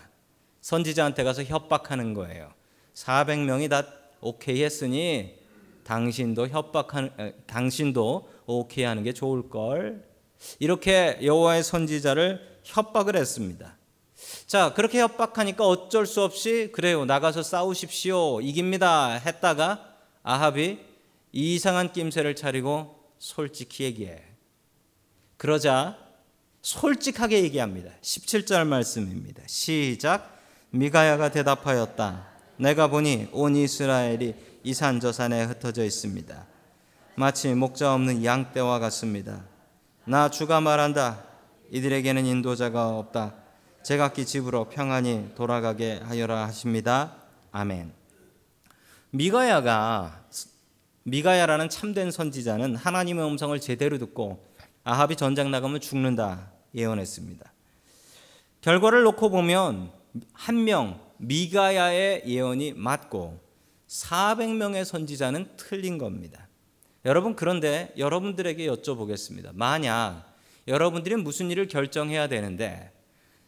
선지자한테 0.61 1.25
가서 1.25 1.43
협박하는 1.43 2.15
거예요. 2.15 2.51
400명이 2.95 3.69
다 3.71 3.85
오케이 4.21 4.63
했으니 4.63 5.35
당신도 5.85 6.49
협박하는 6.49 7.35
당신도 7.47 8.29
오케이 8.47 8.85
하는 8.85 9.03
게 9.03 9.13
좋을 9.13 9.49
걸. 9.49 10.05
이렇게 10.59 11.19
여호와의 11.23 11.63
선지자를 11.63 12.61
협박을 12.65 13.17
했습니다. 13.17 13.77
자, 14.47 14.73
그렇게 14.75 15.01
협박하니까 15.01 15.67
어쩔 15.67 16.07
수 16.07 16.23
없이 16.23 16.71
그래요. 16.73 17.05
나가서 17.05 17.43
싸우십시오. 17.43 18.41
이깁니다. 18.41 19.13
했다가 19.13 19.95
아합이 20.23 20.79
이상한 21.33 21.93
낌새를 21.93 22.35
차리고 22.37 22.97
솔직히 23.19 23.85
얘기해. 23.85 24.23
그러자 25.37 25.99
솔직하게 26.63 27.45
얘기합니다. 27.45 27.91
17절 28.03 28.67
말씀입니다. 28.67 29.43
시작. 29.47 30.37
미가야가 30.71 31.31
대답하였다. 31.31 32.27
내가 32.57 32.89
보니 32.89 33.29
온 33.33 33.55
이스라엘이 33.55 34.35
이산 34.65 34.99
저산에 34.99 35.45
흩어져 35.45 35.85
있습니다. 35.85 36.47
마치 37.15 37.55
목자 37.55 37.95
없는 37.95 38.25
양떼와 38.25 38.79
같습니다. 38.81 39.45
나 40.07 40.31
주가 40.31 40.61
말한다. 40.61 41.25
이들에게는 41.71 42.27
인도자가 42.27 42.97
없다. 42.97 43.35
제각기 43.83 44.25
집으로 44.25 44.69
평안히 44.69 45.31
돌아가게 45.35 46.01
하여라 46.05 46.45
하십니다. 46.47 47.15
아멘. 47.53 47.93
미가야가 49.11 50.25
미가야라는 51.05 51.69
참된 51.69 52.11
선지자는 52.11 52.77
하나님의 52.77 53.25
음성을 53.27 53.59
제대로 53.61 53.99
듣고 53.99 54.45
아합이 54.85 55.17
전장 55.17 55.51
나가면 55.51 55.81
죽는다 55.81 56.53
예언했습니다. 56.75 57.53
결과를 58.61 59.03
놓고 59.05 59.31
보면 59.31 59.91
한 60.33 60.55
명 60.65 61.01
미가야의 61.19 62.25
예언이 62.27 62.75
맞고 62.75 63.41
400명의 63.89 64.85
선지자는 64.85 65.49
틀린 65.57 65.99
겁니다. 65.99 66.46
여러분 67.07 67.37
그런데 67.37 67.95
여러분들에게 67.97 68.67
여쭤보겠습니다. 68.67 69.53
만약 69.55 70.25
여러분들이 70.67 71.15
무슨 71.15 71.53
일을 71.53 71.69
결정해야 71.69 72.27
되는데 72.27 72.93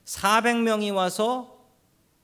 400명이 0.05 0.95
와서 0.95 1.59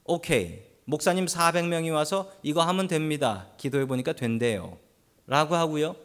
오케이 0.04 0.62
목사님 0.84 1.26
400명이 1.26 1.92
와서 1.92 2.32
이거 2.44 2.62
하면 2.62 2.86
됩니다. 2.86 3.48
기도해 3.56 3.86
보니까 3.86 4.12
된대요. 4.12 4.78
라고 5.26 5.56
하고요. 5.56 5.96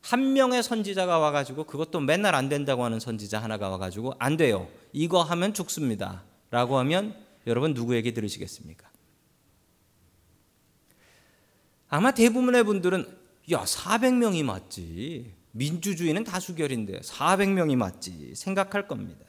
한 0.00 0.32
명의 0.32 0.62
선지자가 0.62 1.18
와 1.18 1.32
가지고 1.32 1.64
그것도 1.64 1.98
맨날 1.98 2.36
안 2.36 2.48
된다고 2.48 2.84
하는 2.84 3.00
선지자 3.00 3.42
하나가 3.42 3.68
와 3.68 3.78
가지고 3.78 4.14
안 4.20 4.36
돼요. 4.36 4.68
이거 4.92 5.22
하면 5.22 5.54
죽습니다. 5.54 6.22
라고 6.52 6.78
하면 6.78 7.16
여러분 7.48 7.74
누구에게 7.74 8.12
들으시겠습니까? 8.12 8.88
아마 11.88 12.12
대부분의 12.12 12.62
분들은 12.62 13.17
야, 13.52 13.64
400명이 13.64 14.42
맞지. 14.42 15.34
민주주의는 15.52 16.24
다수결인데 16.24 17.00
400명이 17.00 17.76
맞지. 17.76 18.34
생각할 18.34 18.86
겁니다. 18.86 19.24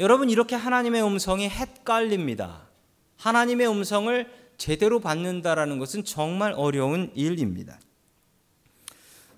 여러분, 0.00 0.30
이렇게 0.30 0.54
하나님의 0.54 1.02
음성이 1.04 1.48
헷갈립니다. 1.48 2.68
하나님의 3.16 3.68
음성을 3.68 4.30
제대로 4.56 5.00
받는다라는 5.00 5.78
것은 5.78 6.04
정말 6.04 6.52
어려운 6.52 7.12
일입니다. 7.14 7.78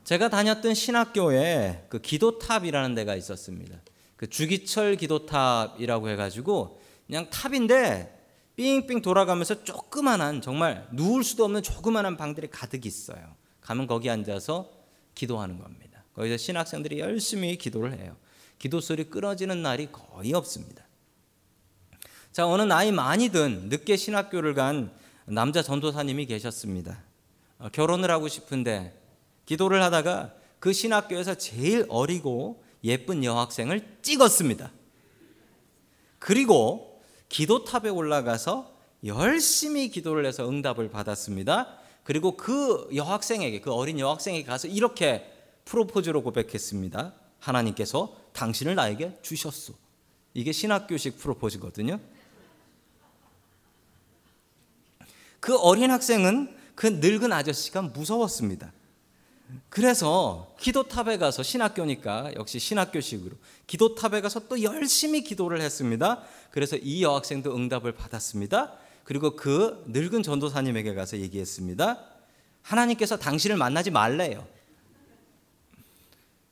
제가 0.04 0.28
다녔던 0.28 0.74
신학교에 0.74 1.86
그 1.88 2.00
기도탑이라는 2.00 2.94
데가 2.94 3.14
있었습니다. 3.16 3.78
그 4.16 4.28
주기철 4.28 4.96
기도탑이라고 4.96 6.08
해가지고 6.08 6.80
그냥 7.06 7.28
탑인데 7.30 8.18
삥삥 8.56 9.02
돌아가면서 9.02 9.62
조그만한 9.62 10.40
정말 10.40 10.88
누울 10.92 11.22
수도 11.22 11.44
없는 11.44 11.62
조그만한 11.62 12.16
방들이 12.16 12.48
가득 12.48 12.86
있어요. 12.86 13.37
가면 13.68 13.86
거기 13.86 14.08
앉아서 14.08 14.70
기도하는 15.14 15.58
겁니다. 15.58 16.02
거기서 16.14 16.38
신학생들이 16.38 17.00
열심히 17.00 17.58
기도를 17.58 18.00
해요. 18.00 18.16
기도 18.58 18.80
소리 18.80 19.04
끊어지는 19.04 19.60
날이 19.60 19.92
거의 19.92 20.32
없습니다. 20.32 20.86
자, 22.32 22.46
어느 22.46 22.62
나이 22.62 22.92
많이 22.92 23.28
든 23.28 23.68
늦게 23.68 23.96
신학교를 23.98 24.54
간 24.54 24.90
남자 25.26 25.60
전도사님이 25.60 26.24
계셨습니다. 26.24 27.02
어, 27.58 27.68
결혼을 27.70 28.10
하고 28.10 28.26
싶은데 28.26 28.98
기도를 29.44 29.82
하다가 29.82 30.32
그 30.60 30.72
신학교에서 30.72 31.34
제일 31.34 31.84
어리고 31.90 32.64
예쁜 32.84 33.22
여학생을 33.22 33.98
찍었습니다. 34.00 34.72
그리고 36.18 37.02
기도탑에 37.28 37.90
올라가서 37.90 38.74
열심히 39.04 39.90
기도를 39.90 40.24
해서 40.24 40.48
응답을 40.48 40.88
받았습니다. 40.88 41.77
그리고 42.08 42.38
그 42.38 42.88
여학생에게 42.94 43.60
그 43.60 43.70
어린 43.70 43.98
여학생에게 43.98 44.46
가서 44.46 44.66
이렇게 44.66 45.30
프로포즈로 45.66 46.22
고백했습니다. 46.22 47.12
하나님께서 47.38 48.16
당신을 48.32 48.76
나에게 48.76 49.18
주셨소. 49.20 49.74
이게 50.32 50.50
신학교식 50.50 51.18
프로포즈거든요. 51.18 52.00
그 55.38 55.58
어린 55.58 55.90
학생은 55.90 56.56
그 56.74 56.86
늙은 56.86 57.30
아저씨가 57.30 57.82
무서웠습니다. 57.82 58.72
그래서 59.68 60.54
기도탑에 60.60 61.18
가서 61.18 61.42
신학교니까 61.42 62.32
역시 62.36 62.58
신학교식으로 62.58 63.36
기도탑에 63.66 64.22
가서 64.22 64.48
또 64.48 64.62
열심히 64.62 65.22
기도를 65.22 65.60
했습니다. 65.60 66.22
그래서 66.52 66.76
이 66.76 67.02
여학생도 67.02 67.54
응답을 67.54 67.92
받았습니다. 67.92 68.78
그리고 69.08 69.36
그 69.36 69.82
늙은 69.86 70.22
전도사님에게 70.22 70.92
가서 70.92 71.16
얘기했습니다. 71.16 71.98
하나님께서 72.60 73.16
당신을 73.16 73.56
만나지 73.56 73.90
말래요. 73.90 74.46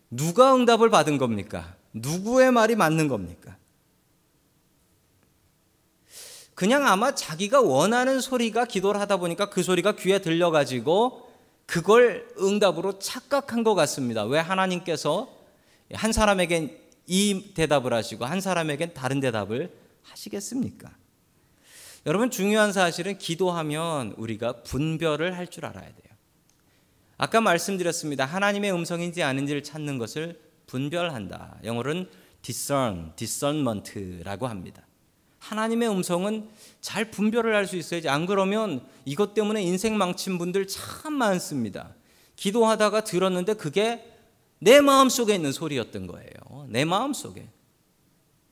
누가 0.09 0.55
응답을 0.55 0.89
받은 0.89 1.19
겁니까? 1.19 1.77
누구의 1.93 2.53
말이 2.53 2.75
맞는 2.75 3.09
겁니까? 3.09 3.59
그냥 6.55 6.87
아마 6.87 7.15
자기가 7.15 7.61
원하는 7.61 8.23
소리가 8.23 8.65
기도를 8.65 9.03
하다 9.03 9.19
보니까 9.19 9.51
그 9.51 9.63
소리가 9.63 9.97
귀에 9.97 10.23
들려가지고 10.23 11.31
그걸 11.67 12.27
응답으로 12.41 12.99
착각한 12.99 13.65
것 13.65 13.75
같습니다. 13.75 14.25
왜 14.25 14.39
하나님께서 14.39 15.31
한 15.93 16.11
사람에겐 16.11 16.75
이 17.07 17.53
대답을 17.53 17.93
하시고 17.93 18.25
한 18.25 18.41
사람에겐 18.41 18.95
다른 18.95 19.21
대답을 19.21 19.77
하시겠습니까? 20.05 20.91
여러분 22.07 22.31
중요한 22.31 22.73
사실은 22.73 23.19
기도하면 23.19 24.15
우리가 24.17 24.63
분별을 24.63 25.37
할 25.37 25.49
줄 25.49 25.67
알아야 25.67 25.85
돼요. 25.87 26.17
아까 27.19 27.41
말씀드렸습니다. 27.41 28.25
하나님의 28.25 28.73
음성인지 28.73 29.23
아닌지를 29.25 29.65
찾는 29.65 29.99
것을 29.99 30.41
분별한다. 30.67 31.61
영어로는 31.65 32.09
discern, 32.43 33.13
discernment라고 33.17 34.47
합니다. 34.47 34.87
하나님의 35.39 35.89
음성은 35.89 36.49
잘 36.81 37.11
분별을 37.11 37.55
할 37.55 37.67
수 37.67 37.77
있어야지. 37.77 38.09
안 38.09 38.27
그러면 38.27 38.87
이것 39.05 39.35
때문에 39.35 39.63
인생 39.63 39.97
망친 39.99 40.39
분들 40.39 40.69
참 40.69 41.15
많습니다. 41.15 41.95
기도하다가 42.37 43.03
들었는데 43.03 43.55
그게 43.55 44.13
내 44.61 44.81
마음 44.81 45.09
속에 45.09 45.35
있는 45.35 45.51
소리였던 45.53 46.07
거예요. 46.07 46.67
내 46.69 46.85
마음 46.85 47.13
속에. 47.13 47.49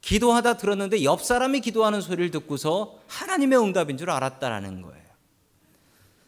기도하다 0.05 0.59
들었는데 0.59 1.03
옆 1.05 1.23
사람이 1.23 1.61
기도하는 1.61 2.03
소리를 2.03 2.31
듣고서 2.31 2.99
하나님의 3.07 3.59
응답인 3.59 3.97
줄 3.97 4.11
알았다라는 4.11 4.83
거예요. 4.83 5.05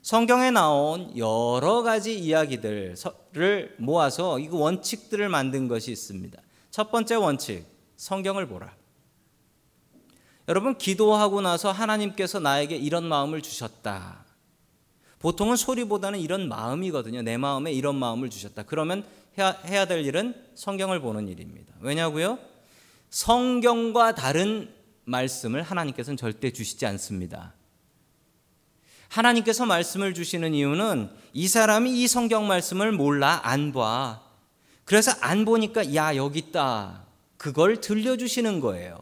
성경에 0.01 0.51
나온 0.51 1.15
여러 1.19 1.83
가지 1.83 2.19
이야기들을 2.19 3.77
모아서 3.79 4.39
이 4.39 4.49
원칙들을 4.49 5.29
만든 5.29 5.69
것이 5.69 5.93
있습니다. 5.93 6.41
첫 6.71 6.91
번째 6.91 7.17
원칙, 7.17 7.67
성경을 7.97 8.49
보라. 8.49 8.75
여러분 10.49 10.79
기도하고 10.79 11.43
나서 11.43 11.71
하나님께서 11.71 12.39
나에게 12.41 12.77
이런 12.77 13.05
마음을 13.05 13.43
주셨다. 13.43 14.25
보통은 15.19 15.57
소리보다는 15.57 16.21
이런 16.21 16.49
마음이거든요. 16.49 17.21
내 17.23 17.37
마음에 17.37 17.73
이런 17.73 17.97
마음을 17.97 18.31
주셨다. 18.31 18.63
그러면 18.63 19.05
해야, 19.37 19.51
해야 19.67 19.87
될 19.87 20.05
일은 20.07 20.35
성경을 20.55 21.01
보는 21.01 21.29
일입니다. 21.29 21.75
왜냐고요? 21.81 22.39
성경과 23.17 24.15
다른 24.15 24.69
말씀을 25.07 25.63
하나님께서는 25.63 26.19
절대 26.19 26.53
주시지 26.53 26.85
않습니다. 26.85 27.55
하나님께서 29.09 29.65
말씀을 29.65 30.13
주시는 30.13 30.53
이유는 30.53 31.09
이 31.33 31.49
사람이 31.49 31.99
이 31.99 32.09
성경 32.09 32.47
말씀을 32.47 32.93
몰라 32.93 33.41
안 33.43 33.73
봐. 33.73 34.21
그래서 34.85 35.13
안 35.23 35.47
보니까 35.47 35.95
야 35.95 36.15
여기 36.15 36.41
있다. 36.41 37.07
그걸 37.39 37.81
들려주시는 37.81 38.61
거예요. 38.61 38.99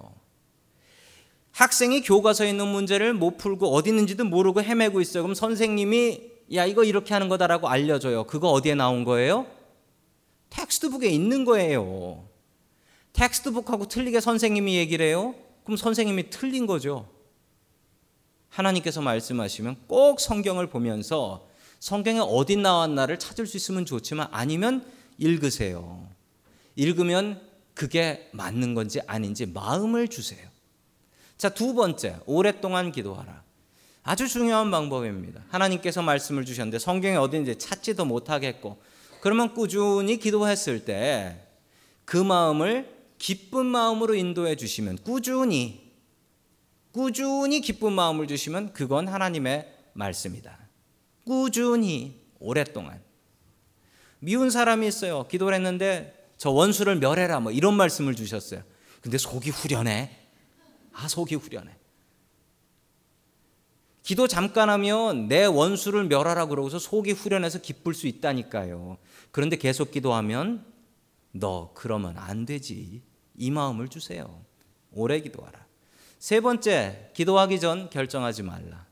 학생이 1.50 2.02
교과서에 2.02 2.50
있는 2.50 2.68
문제를 2.68 3.14
못 3.14 3.36
풀고 3.36 3.74
어디 3.74 3.90
있는지도 3.90 4.26
모르고 4.26 4.62
헤매고 4.62 5.00
있어요. 5.00 5.24
그럼 5.24 5.34
선생님이 5.34 6.20
야 6.54 6.64
이거 6.66 6.84
이렇게 6.84 7.14
하는 7.14 7.28
거다라고 7.28 7.68
알려줘요. 7.68 8.28
그거 8.28 8.52
어디에 8.52 8.76
나온 8.76 9.02
거예요? 9.02 9.48
텍스트북에 10.50 11.08
있는 11.08 11.44
거예요. 11.44 12.32
텍스트북하고 13.14 13.88
틀리게 13.88 14.20
선생님이 14.20 14.76
얘기를 14.76 15.06
해요. 15.06 15.34
그럼 15.64 15.76
선생님이 15.76 16.30
틀린 16.30 16.66
거죠. 16.66 17.08
하나님께서 18.50 19.00
말씀하시면 19.00 19.76
꼭 19.88 20.20
성경을 20.20 20.68
보면서 20.68 21.48
성경에 21.80 22.20
어디 22.20 22.56
나왔나를 22.56 23.18
찾을 23.18 23.46
수 23.46 23.56
있으면 23.56 23.84
좋지만 23.84 24.28
아니면 24.30 24.86
읽으세요. 25.18 26.06
읽으면 26.76 27.40
그게 27.72 28.28
맞는 28.32 28.74
건지 28.74 29.00
아닌지 29.06 29.46
마음을 29.46 30.08
주세요. 30.08 30.46
자, 31.36 31.48
두 31.48 31.74
번째, 31.74 32.18
오랫동안 32.26 32.92
기도하라. 32.92 33.42
아주 34.02 34.28
중요한 34.28 34.70
방법입니다. 34.70 35.42
하나님께서 35.48 36.02
말씀을 36.02 36.44
주셨는데 36.44 36.78
성경에 36.78 37.16
어딘지 37.16 37.58
찾지도 37.58 38.04
못하겠고, 38.04 38.80
그러면 39.20 39.54
꾸준히 39.54 40.18
기도했을 40.18 40.84
때 40.84 41.44
그 42.04 42.16
마음을 42.16 42.93
기쁜 43.24 43.64
마음으로 43.64 44.14
인도해 44.14 44.54
주시면 44.54 44.98
꾸준히, 44.98 45.94
꾸준히 46.92 47.62
기쁜 47.62 47.94
마음을 47.94 48.26
주시면 48.26 48.74
그건 48.74 49.08
하나님의 49.08 49.66
말씀이다. 49.94 50.58
꾸준히, 51.24 52.20
오랫동안. 52.38 53.02
미운 54.18 54.50
사람이 54.50 54.86
있어요. 54.86 55.26
기도를 55.26 55.54
했는데 55.54 56.34
저 56.36 56.50
원수를 56.50 56.96
멸해라 56.96 57.40
뭐 57.40 57.50
이런 57.50 57.72
말씀을 57.78 58.14
주셨어요. 58.14 58.62
근데 59.00 59.16
속이 59.16 59.48
후련해. 59.48 60.10
아, 60.92 61.08
속이 61.08 61.36
후련해. 61.36 61.74
기도 64.02 64.28
잠깐 64.28 64.68
하면 64.68 65.28
내 65.28 65.46
원수를 65.46 66.04
멸하라 66.08 66.44
그러고서 66.48 66.78
속이 66.78 67.12
후련해서 67.12 67.62
기쁠 67.62 67.94
수 67.94 68.06
있다니까요. 68.06 68.98
그런데 69.30 69.56
계속 69.56 69.92
기도하면 69.92 70.66
너 71.32 71.72
그러면 71.72 72.18
안 72.18 72.44
되지. 72.44 73.13
이 73.36 73.50
마음을 73.50 73.88
주세요. 73.88 74.42
오래 74.92 75.20
기도하라. 75.20 75.64
세 76.18 76.40
번째, 76.40 77.10
기도하기 77.14 77.60
전 77.60 77.90
결정하지 77.90 78.42
말라. 78.42 78.86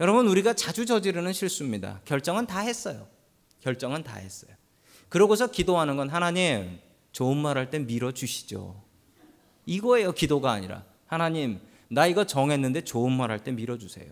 여러분, 0.00 0.26
우리가 0.28 0.54
자주 0.54 0.84
저지르는 0.86 1.32
실수입니다. 1.32 2.00
결정은 2.04 2.46
다 2.46 2.60
했어요. 2.60 3.06
결정은 3.60 4.02
다 4.02 4.16
했어요. 4.16 4.50
그러고서 5.08 5.46
기도하는 5.46 5.96
건 5.96 6.08
하나님, 6.08 6.78
좋은 7.12 7.36
말할땐 7.36 7.86
밀어 7.86 8.12
주시죠. 8.12 8.82
이거예요, 9.64 10.12
기도가 10.12 10.52
아니라. 10.52 10.84
하나님, 11.06 11.60
나 11.88 12.06
이거 12.06 12.24
정했는데 12.26 12.82
좋은 12.82 13.12
말 13.12 13.30
할 13.30 13.42
때 13.44 13.52
밀어주세요. 13.52 14.10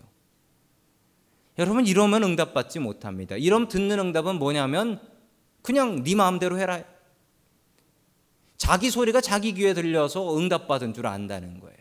여러분, 1.57 1.85
이러면 1.85 2.23
응답받지 2.23 2.79
못합니다. 2.79 3.35
이러면 3.35 3.67
듣는 3.67 3.99
응답은 3.99 4.35
뭐냐면, 4.37 4.99
그냥 5.61 6.03
네 6.03 6.15
마음대로 6.15 6.57
해라. 6.59 6.83
자기 8.57 8.89
소리가 8.89 9.21
자기 9.21 9.53
귀에 9.53 9.73
들려서 9.73 10.37
응답받은 10.37 10.93
줄 10.93 11.07
안다는 11.07 11.59
거예요. 11.59 11.77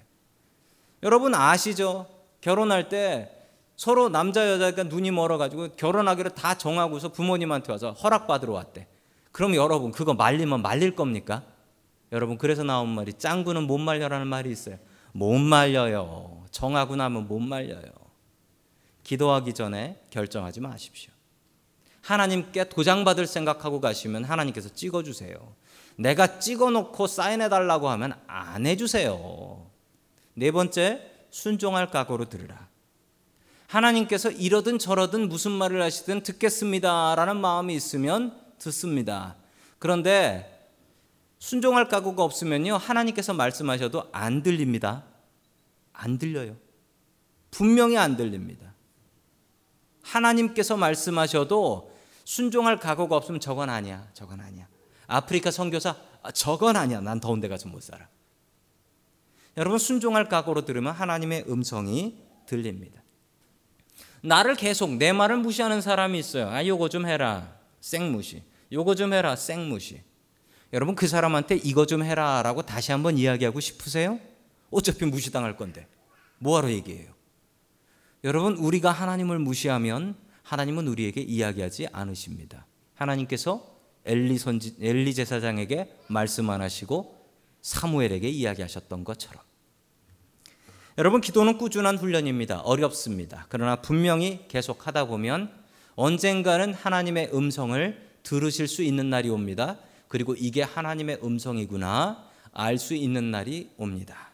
여러분 1.03 1.35
아시죠? 1.35 2.07
결혼할 2.41 2.89
때 2.89 3.31
서로 3.77 4.09
남자 4.09 4.49
여자가 4.49 4.85
눈이 4.85 5.11
멀어가지고 5.11 5.77
결혼하기로 5.77 6.31
다 6.31 6.55
정하고서 6.57 7.11
부모님한테 7.11 7.73
와서 7.73 7.93
허락받으러 7.93 8.53
왔대. 8.53 8.87
그럼 9.33 9.55
여러분 9.55 9.91
그거 9.91 10.15
말리면 10.15 10.63
말릴 10.63 10.95
겁니까? 10.95 11.43
여러분 12.13 12.39
그래서 12.39 12.63
나온 12.63 12.89
말이 12.89 13.13
짱구는 13.13 13.67
못 13.67 13.79
말려라는 13.79 14.27
말이 14.27 14.51
있어요. 14.51 14.79
못 15.13 15.39
말려요. 15.39 16.45
정하고 16.51 16.97
나면 16.97 17.27
못 17.27 17.41
말려요. 17.41 17.91
기도하기 19.03 19.53
전에 19.55 20.01
결정하지 20.11 20.61
마십시오. 20.61 21.14
하나님께 22.05 22.69
도장 22.69 23.05
받을 23.05 23.27
생각하고 23.27 23.81
가시면 23.81 24.25
하나님께서 24.25 24.69
찍어 24.69 25.03
주세요. 25.03 25.55
내가 25.97 26.39
찍어 26.39 26.71
놓고 26.71 27.07
사인해 27.07 27.49
달라고 27.49 27.89
하면 27.89 28.13
안 28.27 28.67
해 28.67 28.77
주세요. 28.77 29.67
네 30.35 30.51
번째 30.51 31.11
순종할 31.31 31.91
각오로 31.91 32.29
들으라. 32.29 32.69
하나님께서 33.69 34.31
이러든 34.31 34.79
저러든 34.79 35.29
무슨 35.29 35.51
말을 35.53 35.81
하시든 35.83 36.23
듣겠습니다라는 36.23 37.41
마음이 37.41 37.75
있으면 37.75 38.39
듣습니다. 38.59 39.37
그런데 39.79 40.51
순종할 41.39 41.89
각오가 41.89 42.23
없으면요. 42.23 42.77
하나님께서 42.77 43.33
말씀하셔도 43.33 44.09
안 44.13 44.43
들립니다. 44.43 45.05
안 45.93 46.19
들려요. 46.19 46.57
분명히 47.51 47.97
안 47.97 48.17
들립니다. 48.17 48.75
하나님께서 50.03 50.77
말씀하셔도 50.77 51.94
순종할 52.25 52.79
각오가 52.79 53.17
없으면 53.17 53.41
저건 53.41 53.71
아니야. 53.71 54.09
저건 54.15 54.41
아니야. 54.41 54.67
아프리카 55.07 55.51
선교사 55.51 55.97
아, 56.23 56.31
저건 56.33 56.77
아니야. 56.77 57.01
난 57.01 57.21
더운 57.21 57.41
데 57.41 57.49
가서 57.49 57.69
못 57.69 57.83
살아. 57.83 58.09
여러분 59.57 59.79
순종할 59.79 60.29
각오로 60.29 60.65
들으면 60.65 60.93
하나님의 60.93 61.45
음성이 61.49 62.19
들립니다. 62.47 63.03
나를 64.23 64.57
계속 64.57 64.91
내 64.97 65.13
말을 65.13 65.37
무시하는 65.37 65.81
사람이 65.81 66.19
있어요. 66.19 66.49
아 66.49 66.67
요거 66.67 66.89
좀 66.89 67.07
해라. 67.07 67.57
생무시. 67.81 68.43
요거 68.73 68.95
좀 68.95 69.13
해라. 69.13 69.37
생무시. 69.37 70.03
여러분 70.73 70.95
그 70.95 71.07
사람한테 71.07 71.57
이거 71.57 71.87
좀 71.87 72.03
해라라고 72.03 72.63
다시 72.63 72.91
한번 72.91 73.19
이야기하고 73.19 73.61
싶으세요? 73.61 74.19
어차피 74.71 75.05
무시당할 75.05 75.57
건데 75.57 75.87
뭐하러 76.39 76.71
얘기해요? 76.73 77.13
여러분 78.25 78.57
우리가 78.57 78.91
하나님을 78.91 79.39
무시하면 79.39 80.17
하나님은 80.45 80.87
우리에게 80.87 81.21
이야기하지 81.21 81.89
않으십니다. 81.93 82.67
하나님께서 82.95 83.75
엘리 84.05 84.39
선지 84.39 84.77
엘리 84.81 85.15
제사장에게 85.15 85.97
말씀 86.09 86.49
안 86.51 86.61
하시고 86.61 87.27
사무엘에게 87.63 88.29
이야기하셨던 88.29 89.05
것처럼 89.05 89.43
여러분 90.97 91.21
기도는 91.21 91.59
꾸준한 91.59 91.99
훈련입니다. 91.99 92.61
어렵습니다. 92.61 93.47
그러나 93.49 93.77
분명히 93.77 94.45
계속 94.47 94.87
하다 94.87 95.07
보면 95.07 95.51
언젠가는 95.97 96.73
하나님의 96.73 97.31
음성을 97.35 98.11
들으실 98.23 98.69
수 98.69 98.83
있는 98.83 99.11
날이 99.11 99.29
옵니다. 99.29 99.79
그리고 100.09 100.35
이게 100.35 100.63
하나님의 100.63 101.19
음성이구나 101.25 102.31
알 102.53 102.79
수 102.79 102.95
있는 102.95 103.31
날이 103.33 103.71
옵니다. 103.77 104.31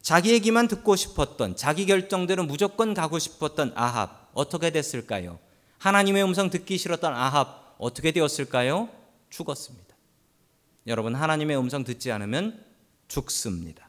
자기 0.00 0.32
얘기만 0.32 0.66
듣고 0.68 0.96
싶었던 0.96 1.56
자기 1.56 1.86
결정대로 1.86 2.44
무조건 2.44 2.94
가고 2.94 3.18
싶었던 3.18 3.72
아합 3.74 4.21
어떻게 4.34 4.70
됐을까요? 4.70 5.38
하나님의 5.78 6.22
음성 6.24 6.50
듣기 6.50 6.78
싫었던 6.78 7.12
아합 7.12 7.74
어떻게 7.78 8.12
되었을까요? 8.12 8.88
죽었습니다. 9.30 9.96
여러분 10.86 11.14
하나님의 11.14 11.56
음성 11.58 11.84
듣지 11.84 12.10
않으면 12.12 12.64
죽습니다. 13.08 13.88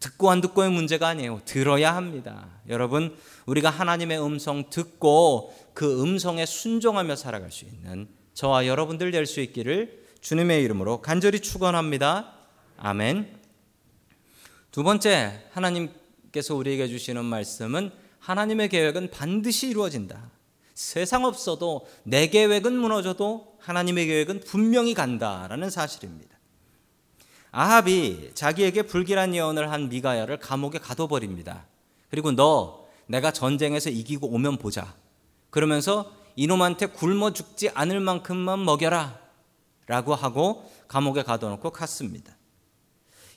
듣고 0.00 0.30
안 0.30 0.40
듣고의 0.40 0.70
문제가 0.70 1.08
아니에요. 1.08 1.40
들어야 1.44 1.96
합니다. 1.96 2.48
여러분 2.68 3.16
우리가 3.46 3.70
하나님의 3.70 4.22
음성 4.22 4.68
듣고 4.70 5.54
그 5.74 6.02
음성에 6.02 6.46
순종하며 6.46 7.16
살아갈 7.16 7.50
수 7.50 7.64
있는 7.64 8.08
저와 8.34 8.66
여러분들 8.66 9.10
될 9.10 9.26
수 9.26 9.40
있기를 9.40 10.06
주님의 10.20 10.62
이름으로 10.64 11.02
간절히 11.02 11.40
축원합니다. 11.40 12.32
아멘. 12.76 13.38
두 14.70 14.82
번째 14.82 15.44
하나님께서 15.52 16.54
우리에게 16.54 16.88
주시는 16.88 17.24
말씀은 17.24 17.90
하나님의 18.26 18.68
계획은 18.70 19.10
반드시 19.12 19.68
이루어진다. 19.68 20.32
세상 20.74 21.24
없어도 21.24 21.86
내 22.02 22.26
계획은 22.26 22.76
무너져도 22.76 23.56
하나님의 23.60 24.06
계획은 24.06 24.40
분명히 24.40 24.94
간다라는 24.94 25.70
사실입니다. 25.70 26.36
아합이 27.52 28.32
자기에게 28.34 28.82
불길한 28.82 29.32
예언을 29.32 29.70
한 29.70 29.88
미가야를 29.88 30.40
감옥에 30.40 30.78
가둬버립니다. 30.80 31.66
그리고 32.10 32.32
너 32.32 32.88
내가 33.06 33.30
전쟁에서 33.30 33.90
이기고 33.90 34.26
오면 34.26 34.56
보자. 34.58 34.92
그러면서 35.50 36.12
이놈한테 36.34 36.86
굶어 36.86 37.32
죽지 37.32 37.70
않을 37.74 38.00
만큼만 38.00 38.64
먹여라. 38.64 39.20
라고 39.86 40.16
하고 40.16 40.68
감옥에 40.88 41.22
가둬놓고 41.22 41.70
갔습니다. 41.70 42.36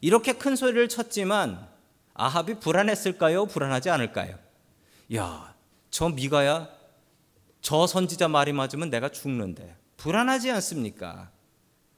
이렇게 0.02 0.34
큰 0.34 0.56
소리를 0.56 0.89
쳤지만 0.89 1.67
아합이 2.15 2.56
불안했을까요? 2.56 3.45
불안하지 3.45 3.91
않을까요? 3.91 4.49
야, 5.15 5.56
저 5.89 6.10
미가야, 6.10 6.69
저 7.62 7.88
선지자 7.88 8.28
말이 8.28 8.54
맞으면 8.54 8.89
내가 8.89 9.10
죽는데. 9.10 9.76
불안하지 9.98 10.52
않습니까? 10.52 11.32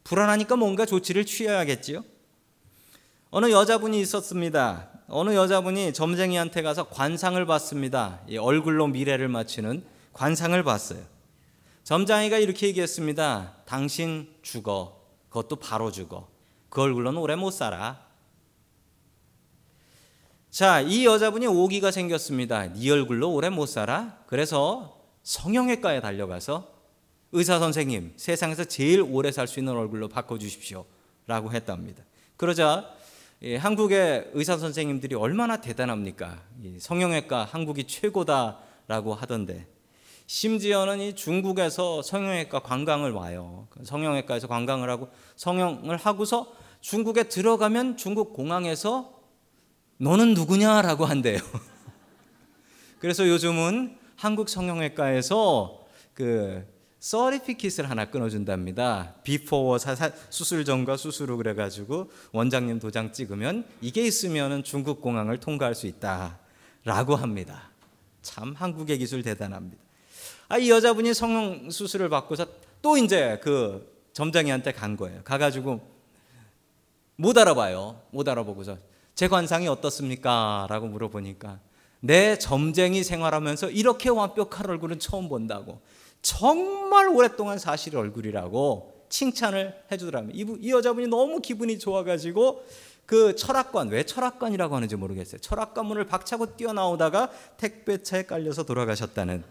불안하니까 0.03 0.55
뭔가 0.55 0.85
조치를 0.85 1.25
취해야겠지요? 1.25 2.03
어느 3.29 3.51
여자분이 3.51 3.99
있었습니다. 4.01 4.89
어느 5.07 5.35
여자분이 5.35 5.93
점쟁이한테 5.93 6.61
가서 6.61 6.87
관상을 6.87 7.45
받습니다. 7.45 8.21
얼굴로 8.39 8.87
미래를 8.87 9.27
맞추는 9.27 9.83
관상을 10.13 10.61
봤어요. 10.63 11.03
점장이가 11.83 12.37
이렇게 12.37 12.67
얘기했습니다. 12.67 13.55
당신 13.65 14.33
죽어. 14.41 15.01
그것도 15.29 15.57
바로 15.57 15.91
죽어. 15.91 16.29
그 16.69 16.81
얼굴로는 16.81 17.19
오래 17.19 17.35
못 17.35 17.51
살아. 17.51 18.10
자, 20.51 20.81
이 20.81 21.05
여자분이 21.05 21.47
오기가 21.47 21.91
생겼습니다. 21.91 22.73
네 22.73 22.89
얼굴로 22.91 23.31
오래 23.31 23.47
못 23.47 23.67
살아? 23.67 24.17
그래서 24.27 24.99
성형외과에 25.23 26.01
달려가서 26.01 26.67
의사 27.31 27.57
선생님, 27.57 28.15
세상에서 28.17 28.65
제일 28.65 29.01
오래 29.01 29.31
살 29.31 29.47
수 29.47 29.59
있는 29.59 29.73
얼굴로 29.77 30.09
바꿔 30.09 30.37
주십시오. 30.37 30.83
라고 31.25 31.53
했답니다. 31.53 32.03
그러자 32.35 32.85
예, 33.43 33.55
한국의 33.55 34.31
의사 34.33 34.57
선생님들이 34.57 35.15
얼마나 35.15 35.61
대단합니까? 35.61 36.43
성형외과 36.79 37.45
한국이 37.45 37.85
최고다라고 37.85 39.13
하던데 39.13 39.67
심지어는 40.27 40.99
이 40.99 41.15
중국에서 41.15 42.01
성형외과 42.01 42.59
관광을 42.59 43.11
와요. 43.13 43.69
성형외과에서 43.85 44.47
관광을 44.47 44.89
하고 44.89 45.07
성형을 45.37 45.95
하고서 45.95 46.51
중국에 46.81 47.23
들어가면 47.23 47.95
중국 47.95 48.33
공항에서 48.33 49.20
너는 50.01 50.33
누구냐라고 50.33 51.05
한대요. 51.05 51.37
그래서 52.97 53.27
요즘은 53.27 53.95
한국 54.15 54.49
성형외과에서 54.49 55.85
그 56.15 56.65
certificate을 56.99 57.87
하나 57.87 58.05
끊어준답니다. 58.05 59.17
before 59.23 59.77
수술 60.31 60.65
전과 60.65 60.97
수술 60.97 61.29
후 61.29 61.37
그래가지고 61.37 62.09
원장님 62.31 62.79
도장 62.79 63.11
찍으면 63.11 63.63
이게 63.79 64.01
있으면 64.01 64.63
중국 64.63 65.01
공항을 65.01 65.39
통과할 65.39 65.75
수 65.75 65.85
있다라고 65.85 67.15
합니다. 67.15 67.69
참 68.23 68.55
한국의 68.57 68.97
기술 68.97 69.21
대단합니다. 69.21 69.83
아, 70.47 70.57
이 70.57 70.71
여자분이 70.71 71.13
성형 71.13 71.69
수술을 71.69 72.09
받고서 72.09 72.47
또 72.81 72.97
이제 72.97 73.39
그 73.43 73.87
점장이한테 74.13 74.71
간 74.71 74.97
거예요. 74.97 75.21
가가지고 75.23 75.79
못 77.17 77.37
알아봐요. 77.37 78.01
못 78.09 78.27
알아보고서 78.27 78.89
제 79.15 79.27
관상이 79.27 79.67
어떻습니까? 79.67 80.67
라고 80.69 80.87
물어보니까 80.87 81.59
내 81.99 82.37
점쟁이 82.37 83.03
생활하면서 83.03 83.69
이렇게 83.69 84.09
완벽한 84.09 84.69
얼굴은 84.69 84.99
처음 84.99 85.29
본다고 85.29 85.81
정말 86.21 87.07
오랫동안 87.07 87.59
사실 87.59 87.95
얼굴이라고 87.95 89.05
칭찬을 89.09 89.83
해주더라고요. 89.91 90.31
이, 90.33 90.45
이 90.61 90.71
여자분이 90.71 91.07
너무 91.07 91.41
기분이 91.41 91.77
좋아가지고 91.79 92.65
그 93.05 93.35
철학관 93.35 93.89
왜 93.89 94.03
철학관이라고 94.03 94.75
하는지 94.75 94.95
모르겠어요. 94.95 95.41
철학관 95.41 95.85
문을 95.85 96.05
박차고 96.05 96.55
뛰어나오다가 96.55 97.29
택배차에 97.57 98.23
깔려서 98.23 98.63
돌아가셨다는 98.63 99.43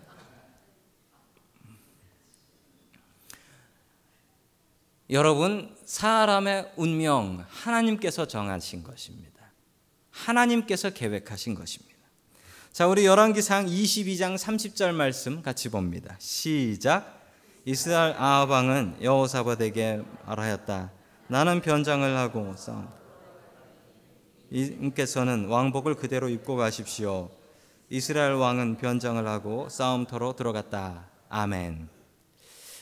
여러분, 5.10 5.74
사람의 5.84 6.74
운명 6.76 7.44
하나님께서 7.48 8.26
정하신 8.26 8.84
것입니다. 8.84 9.39
하나님께서 10.26 10.90
계획하신 10.90 11.54
것입니다. 11.54 11.90
자, 12.72 12.86
우리 12.86 13.04
열왕기상 13.04 13.66
22장 13.66 14.36
30절 14.36 14.92
말씀 14.92 15.42
같이 15.42 15.68
봅니다. 15.68 16.16
시작. 16.18 17.20
이스라엘 17.64 18.14
아합왕은 18.16 18.98
여호사밧에게 19.02 20.02
말하였다. 20.26 20.92
나는 21.28 21.60
변장을 21.60 22.16
하고 22.16 22.54
싸움. 22.56 22.88
이께서는 24.50 25.46
왕복을 25.46 25.94
그대로 25.94 26.28
입고 26.28 26.56
가십시오. 26.56 27.30
이스라엘 27.88 28.32
왕은 28.34 28.78
변장을 28.78 29.26
하고 29.26 29.68
싸움터로 29.68 30.36
들어갔다. 30.36 31.08
아멘. 31.28 31.88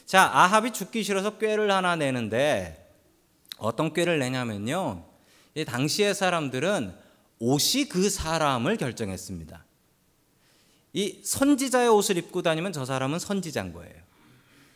자, 0.07 0.23
아합이 0.23 0.73
죽기 0.73 1.03
싫어서 1.03 1.39
꾀를 1.39 1.71
하나 1.71 1.97
내는데 1.97 2.91
어떤 3.59 3.93
꾀를 3.93 4.19
내냐면요. 4.19 5.05
이 5.55 5.65
당시의 5.65 6.15
사람들은 6.15 7.08
옷이 7.39 7.89
그 7.89 8.11
사람을 8.11 8.77
결정했습니다. 8.77 9.65
이 10.95 11.21
선지자의 11.23 11.89
옷을 11.89 12.17
입고 12.17 12.43
다니면 12.43 12.73
저 12.73 12.85
사람은 12.85 13.19
선지자인 13.19 13.73
거예요. 13.73 13.95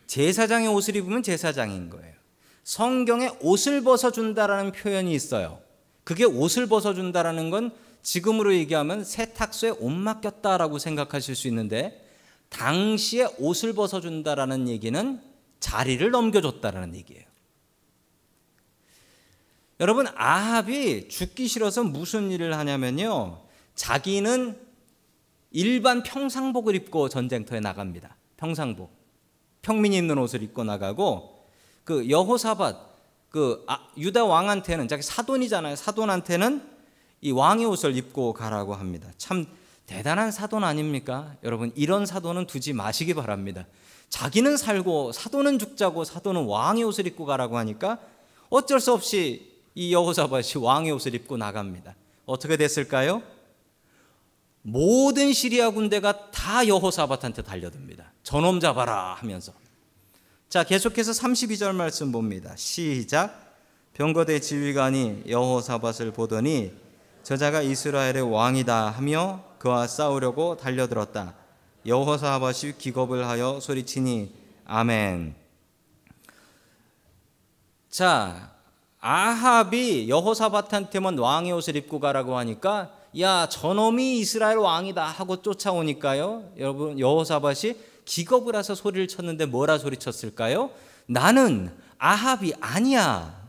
제사장의 0.07 0.69
옷을 0.69 0.97
입으면 0.97 1.23
제사장인 1.23 1.91
거예요. 1.91 2.13
성경에 2.65 3.31
옷을 3.41 3.83
벗어준다라는 3.83 4.73
표현이 4.73 5.13
있어요. 5.13 5.61
그게 6.05 6.25
옷을 6.25 6.67
벗어준다라는 6.67 7.51
건 7.51 7.73
지금으로 8.03 8.55
얘기하면 8.55 9.05
세탁소에 9.05 9.71
옷 9.71 9.91
맡겼다라고 9.91 10.79
생각하실 10.79 11.35
수 11.35 11.49
있는데 11.49 12.07
당시에 12.49 13.29
옷을 13.39 13.73
벗어준다라는 13.73 14.69
얘기는 14.69 15.21
자리를 15.61 16.11
넘겨줬다라는 16.11 16.95
얘기예요. 16.97 17.25
여러분 19.81 20.07
아합이 20.15 21.09
죽기 21.09 21.49
싫어서 21.49 21.83
무슨 21.85 22.31
일을 22.31 22.57
하냐면요. 22.57 23.41
자기는 23.75 24.59
일반 25.51 26.03
평상복을 26.03 26.75
입고 26.75 27.09
전쟁터에 27.09 27.61
나갑니다. 27.61 28.17
평상복. 28.37 28.91
평민이 29.63 29.97
입는 29.99 30.19
옷을 30.19 30.43
입고 30.43 30.65
나가고 30.65 31.47
그 31.85 32.09
여호사밧 32.09 32.93
그 33.29 33.65
아, 33.67 33.89
유다 33.97 34.25
왕한테는 34.25 34.89
자기 34.89 35.03
사돈이잖아요. 35.03 35.77
사돈한테는 35.77 36.63
이 37.23 37.31
왕의 37.31 37.67
옷을 37.67 37.97
입고 37.97 38.35
가라고 38.35 38.75
합니다. 38.75 39.09
참 39.17 39.47
대단한 39.87 40.33
사돈 40.33 40.65
아닙니까? 40.65 41.35
여러분 41.43 41.73
이런 41.75 42.07
사돈은 42.07 42.47
두지 42.47 42.73
마시기 42.73 43.15
바랍니다. 43.15 43.67
자기는 44.11 44.57
살고 44.57 45.13
사돈은 45.13 45.59
죽자고 45.59 46.05
사돈은 46.05 46.45
왕의 46.45 46.85
옷을 46.85 47.07
입고 47.07 47.25
가라고 47.25 47.57
하니까 47.59 47.99
어쩔 48.51 48.81
수 48.81 48.93
없이 48.93 49.52
이 49.75 49.93
여호사밧이 49.93 50.63
왕의 50.63 50.93
옷을 50.93 51.15
입고 51.15 51.37
나갑니다. 51.37 51.95
어떻게 52.27 52.57
됐을까요? 52.57 53.23
모든 54.63 55.33
시리아 55.33 55.71
군대가 55.71 56.31
다 56.31 56.67
여호사밧한테 56.67 57.43
달려듭니다. 57.43 58.13
저놈 58.23 58.61
잡아라 58.61 59.15
하면서. 59.15 59.53
자, 60.49 60.63
계속해서 60.65 61.13
32절 61.13 61.75
말씀 61.75 62.13
봅니다. 62.13 62.55
시작. 62.57 63.57
병거대 63.95 64.41
지휘관이 64.41 65.25
여호사밧을 65.29 66.13
보더니 66.13 66.73
저자가 67.23 67.63
이스라엘의 67.63 68.23
왕이다 68.23 68.91
하며 68.91 69.45
그와 69.59 69.87
싸우려고 69.87 70.57
달려들었다. 70.57 71.35
여호사밧이 71.87 72.79
기겁을 72.79 73.27
하여 73.27 73.61
소리치니 73.61 74.33
아멘. 74.65 75.35
자, 77.91 78.53
아합이 79.05 80.09
여호사밧한테만 80.09 81.19
왕의 81.19 81.51
옷을 81.53 81.75
입고 81.75 81.99
가라고 81.99 82.39
하니까 82.39 82.93
야 83.19 83.49
저놈이 83.49 84.21
이스라엘 84.21 84.59
왕이다 84.59 85.05
하고 85.05 85.43
쫓아오니까요. 85.43 86.53
여러분 86.57 86.99
여호사밧이 87.01 87.75
기겁을 88.05 88.55
해서 88.55 88.77
소리를 88.77 89.09
쳤는데 89.09 89.47
뭐라 89.47 89.79
소리쳤을까요? 89.79 90.71
나는 91.07 91.73
아합이 91.99 92.55
아니야. 92.61 93.43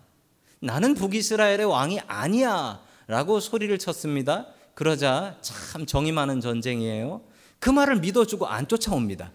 나는 0.60 0.96
북이스라엘의 0.96 1.66
왕이 1.66 2.00
아니야. 2.08 2.80
라고 3.06 3.40
소리를 3.40 3.78
쳤습니다. 3.78 4.48
그러자 4.74 5.38
참 5.42 5.86
정이 5.86 6.12
많은 6.14 6.42
전쟁이에요. 6.42 7.22
그 7.60 7.70
말을 7.70 8.00
믿어주고 8.00 8.48
안 8.48 8.68
쫓아옵니다. 8.68 9.32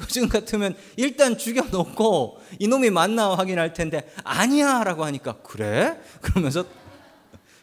요즘 0.00 0.28
같으면 0.28 0.76
일단 0.96 1.36
죽여놓고 1.36 2.40
이놈이 2.58 2.90
맞나 2.90 3.34
확인할 3.34 3.72
텐데 3.72 4.12
아니야 4.24 4.84
라고 4.84 5.04
하니까 5.04 5.38
그래? 5.42 5.98
그러면서 6.20 6.64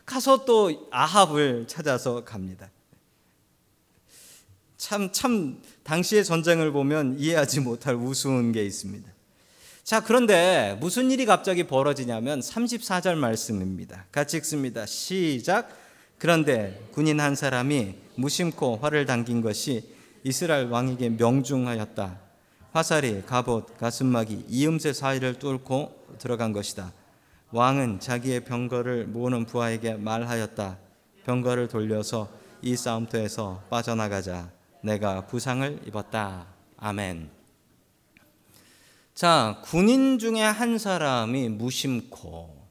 가서 0.05 0.45
또 0.45 0.87
아합을 0.91 1.65
찾아서 1.67 2.23
갑니다. 2.23 2.69
참, 4.77 5.11
참, 5.11 5.61
당시의 5.83 6.25
전쟁을 6.25 6.71
보면 6.71 7.17
이해하지 7.17 7.61
못할 7.61 7.95
우스운 7.95 8.51
게 8.51 8.63
있습니다. 8.63 9.09
자, 9.83 10.03
그런데 10.03 10.77
무슨 10.79 11.09
일이 11.11 11.25
갑자기 11.25 11.63
벌어지냐면 11.63 12.39
34절 12.39 13.15
말씀입니다. 13.15 14.05
같이 14.11 14.37
읽습니다. 14.37 14.85
시작. 14.85 15.69
그런데 16.17 16.87
군인 16.91 17.19
한 17.19 17.35
사람이 17.35 17.95
무심코 18.15 18.77
활을 18.77 19.05
당긴 19.05 19.41
것이 19.41 19.89
이스라엘 20.23 20.67
왕에게 20.67 21.09
명중하였다. 21.09 22.24
화살이 22.75 23.21
갑옷, 23.25 23.77
가슴막이, 23.77 24.47
이음새 24.49 24.91
사이를 24.91 25.39
뚫고 25.39 26.17
들어간 26.19 26.51
것이다. 26.51 26.91
왕은 27.51 28.01
자기의 28.01 28.43
병거를 28.43 29.07
모으는 29.07 29.45
부하에게 29.45 29.93
말하였다. 29.93 30.77
병거를 31.23 31.69
돌려서 31.69 32.27
이 32.61 32.75
싸움터에서 32.75 33.63
빠져나가자. 33.69 34.51
내가 34.81 35.25
부상을 35.25 35.83
입었다. 35.87 36.47
아멘. 36.75 37.29
자, 39.13 39.61
군인 39.63 40.19
중에 40.19 40.41
한 40.41 40.77
사람이 40.77 41.47
무심코, 41.47 42.61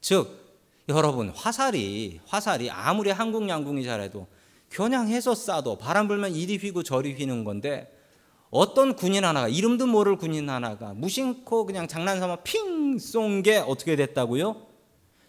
즉, 0.00 0.56
여러분, 0.88 1.28
화살이, 1.28 2.18
화살이 2.24 2.70
아무리 2.70 3.10
한국 3.10 3.46
양궁이 3.46 3.84
잘해도 3.84 4.26
겨냥해서 4.70 5.32
쏴도 5.32 5.78
바람 5.78 6.08
불면 6.08 6.32
이리 6.32 6.56
휘고 6.56 6.82
저리 6.82 7.12
휘는 7.12 7.44
건데 7.44 7.99
어떤 8.50 8.96
군인 8.96 9.24
하나가 9.24 9.48
이름도 9.48 9.86
모를 9.86 10.16
군인 10.16 10.50
하나가 10.50 10.92
무심코 10.94 11.66
그냥 11.66 11.86
장난삼아 11.86 12.36
핑 12.36 12.98
쏜 12.98 13.42
게 13.42 13.58
어떻게 13.58 13.94
됐다고요? 13.96 14.66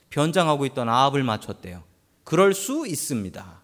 변장하고 0.09 0.65
있던 0.67 0.89
아합을 0.89 1.23
맞췄대요. 1.23 1.83
그럴 2.23 2.53
수 2.53 2.87
있습니다. 2.87 3.61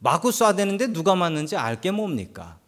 마구 0.00 0.30
쏴대는데 0.30 0.92
누가 0.92 1.14
맞는지 1.14 1.56
알게 1.56 1.90
뭡니까? 1.92 2.58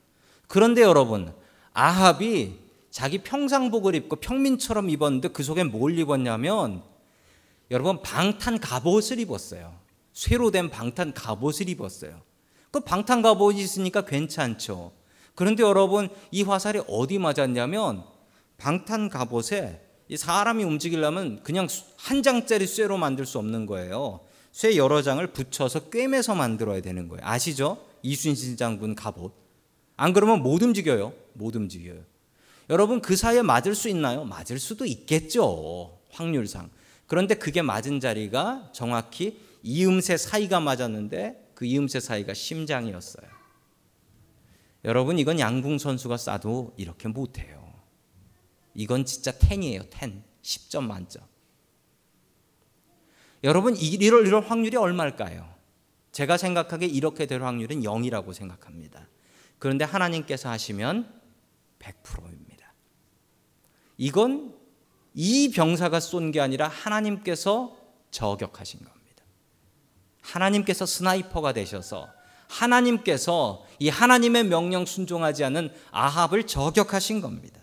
그런데 0.46 0.82
여러분, 0.82 1.32
아합이 1.72 2.58
자기 2.90 3.18
평상복을 3.18 3.94
입고 3.94 4.16
평민처럼 4.16 4.90
입었는데 4.90 5.28
그 5.28 5.42
속에 5.42 5.64
뭘 5.64 5.98
입었냐면 5.98 6.82
여러분 7.70 8.02
방탄 8.02 8.58
갑옷을 8.58 9.20
입었어요. 9.20 9.74
쇠로 10.12 10.50
된 10.50 10.70
방탄 10.70 11.12
갑옷을 11.14 11.68
입었어요. 11.68 12.20
그 12.70 12.80
방탄 12.80 13.22
갑옷이 13.22 13.60
있으니까 13.60 14.04
괜찮죠. 14.04 14.92
그런데 15.40 15.62
여러분 15.62 16.10
이 16.30 16.42
화살이 16.42 16.82
어디 16.86 17.18
맞았냐면 17.18 18.04
방탄 18.58 19.08
갑옷에 19.08 19.80
이 20.08 20.18
사람이 20.18 20.62
움직이려면 20.64 21.42
그냥 21.42 21.66
한 21.96 22.22
장짜리 22.22 22.66
쇠로 22.66 22.98
만들 22.98 23.24
수 23.24 23.38
없는 23.38 23.64
거예요. 23.64 24.20
쇠 24.52 24.76
여러 24.76 25.00
장을 25.00 25.26
붙여서 25.26 25.88
꿰매서 25.88 26.34
만들어야 26.34 26.82
되는 26.82 27.08
거예요. 27.08 27.22
아시죠? 27.24 27.78
이순신 28.02 28.58
장군 28.58 28.94
갑옷. 28.94 29.32
안 29.96 30.12
그러면 30.12 30.42
못 30.42 30.62
움직여요. 30.62 31.14
못 31.32 31.56
움직여요. 31.56 32.02
여러분 32.68 33.00
그 33.00 33.16
사이에 33.16 33.40
맞을 33.40 33.74
수 33.74 33.88
있나요? 33.88 34.24
맞을 34.24 34.58
수도 34.58 34.84
있겠죠. 34.84 36.00
확률상. 36.10 36.68
그런데 37.06 37.34
그게 37.34 37.62
맞은 37.62 38.00
자리가 38.00 38.72
정확히 38.74 39.40
이음새 39.62 40.18
사이가 40.18 40.60
맞았는데 40.60 41.52
그 41.54 41.64
이음새 41.64 41.98
사이가 41.98 42.34
심장이었어요. 42.34 43.29
여러분 44.84 45.18
이건 45.18 45.38
양궁 45.38 45.78
선수가 45.78 46.16
쏴도 46.16 46.72
이렇게 46.76 47.08
못해요. 47.08 47.72
이건 48.74 49.04
진짜 49.04 49.32
10이에요. 49.32 49.90
10. 49.92 50.22
10점 50.42 50.84
만점. 50.84 51.22
여러분 53.44 53.76
이럴 53.76 54.26
이럴 54.26 54.42
확률이 54.42 54.76
얼마일까요? 54.76 55.48
제가 56.12 56.36
생각하기에 56.36 56.88
이렇게 56.88 57.26
될 57.26 57.42
확률은 57.42 57.82
0이라고 57.82 58.32
생각합니다. 58.34 59.06
그런데 59.58 59.84
하나님께서 59.84 60.48
하시면 60.48 61.20
100%입니다. 61.78 62.72
이건 63.98 64.56
이 65.14 65.50
병사가 65.50 66.00
쏜 66.00 66.30
게 66.32 66.40
아니라 66.40 66.68
하나님께서 66.68 67.76
저격하신 68.10 68.80
겁니다. 68.80 69.24
하나님께서 70.22 70.86
sniper가 70.86 71.52
되셔서 71.52 72.08
하나님께서 72.50 73.64
이 73.78 73.88
하나님의 73.88 74.44
명령 74.44 74.84
순종하지 74.84 75.44
않는 75.44 75.70
아합을 75.92 76.46
저격하신 76.46 77.20
겁니다. 77.20 77.60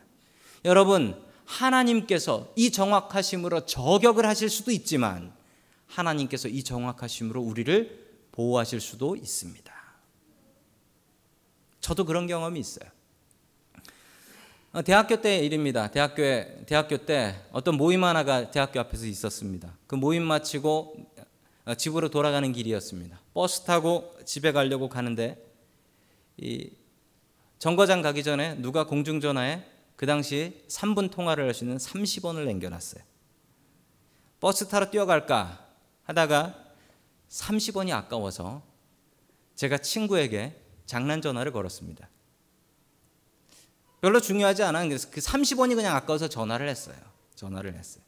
여러분, 0.66 1.22
하나님께서 1.46 2.52
이 2.56 2.72
정확하심으로 2.72 3.66
저격을 3.66 4.26
하실 4.26 4.50
수도 4.50 4.72
있지만 4.72 5.34
하나님께서 5.88 6.48
이 6.48 6.64
정확하심으로 6.64 7.42
우리를 7.42 8.08
보호하실 8.32 8.82
수도 8.82 9.16
있습니다. 9.16 9.74
저도 11.82 12.06
그런 12.06 12.28
경험이 12.28 12.60
있어요. 12.60 12.90
어, 14.74 14.82
대학교 14.82 15.22
때 15.22 15.40
일입니다. 15.40 15.90
대학교에 15.90 16.66
대학교 16.68 16.98
때 16.98 17.36
어떤 17.52 17.78
모임 17.78 18.04
하나가 18.04 18.52
대학교 18.52 18.80
앞에서 18.80 19.06
있었습니다. 19.06 19.74
그 19.88 19.96
모임 19.96 20.24
마치고 20.24 20.96
어, 21.17 21.17
집으로 21.76 22.10
돌아가는 22.10 22.52
길이었습니다. 22.52 23.20
버스 23.34 23.64
타고 23.66 24.16
집에 24.26 24.52
가려고 24.52 24.90
가는데 24.90 25.44
이 26.38 26.72
정거장 27.60 28.02
가기 28.02 28.24
전에 28.24 28.56
누가 28.56 28.86
공중전화에 28.86 29.66
그 29.96 30.06
당시 30.06 30.64
3분 30.70 31.12
통화를 31.12 31.46
할 31.46 31.54
수 31.54 31.64
있는 31.64 31.78
30원을 31.78 32.46
남겨놨어요. 32.46 33.04
버스 34.40 34.68
타러 34.68 34.90
뛰어갈까 34.92 35.68
하다가 36.04 36.64
30원이 37.30 37.92
아까워서 37.92 38.62
제가 39.56 39.80
친구에게 39.80 40.62
장난 40.86 41.22
전화를 41.22 41.52
걸었습니다. 41.52 42.08
별로 44.00 44.22
중요하지. 44.22 44.62
그래서 44.62 45.10
그 45.10 45.20
30원이 45.20 45.76
그냥 45.76 45.96
아까워서 45.96 46.30
전화를 46.30 46.70
했어요. 46.70 46.96
전화를 47.36 47.74
했어요. 47.74 48.07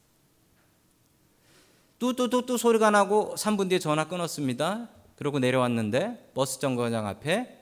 뚜뚜뚜뚜 1.99 2.57
소리가 2.57 2.91
나고 2.91 3.35
3분 3.35 3.69
뒤에 3.69 3.79
전화 3.79 4.07
끊었습니다. 4.07 4.89
그러고 5.17 5.39
내려왔는데 5.39 6.31
버스 6.33 6.59
정거장 6.59 7.05
앞에 7.07 7.57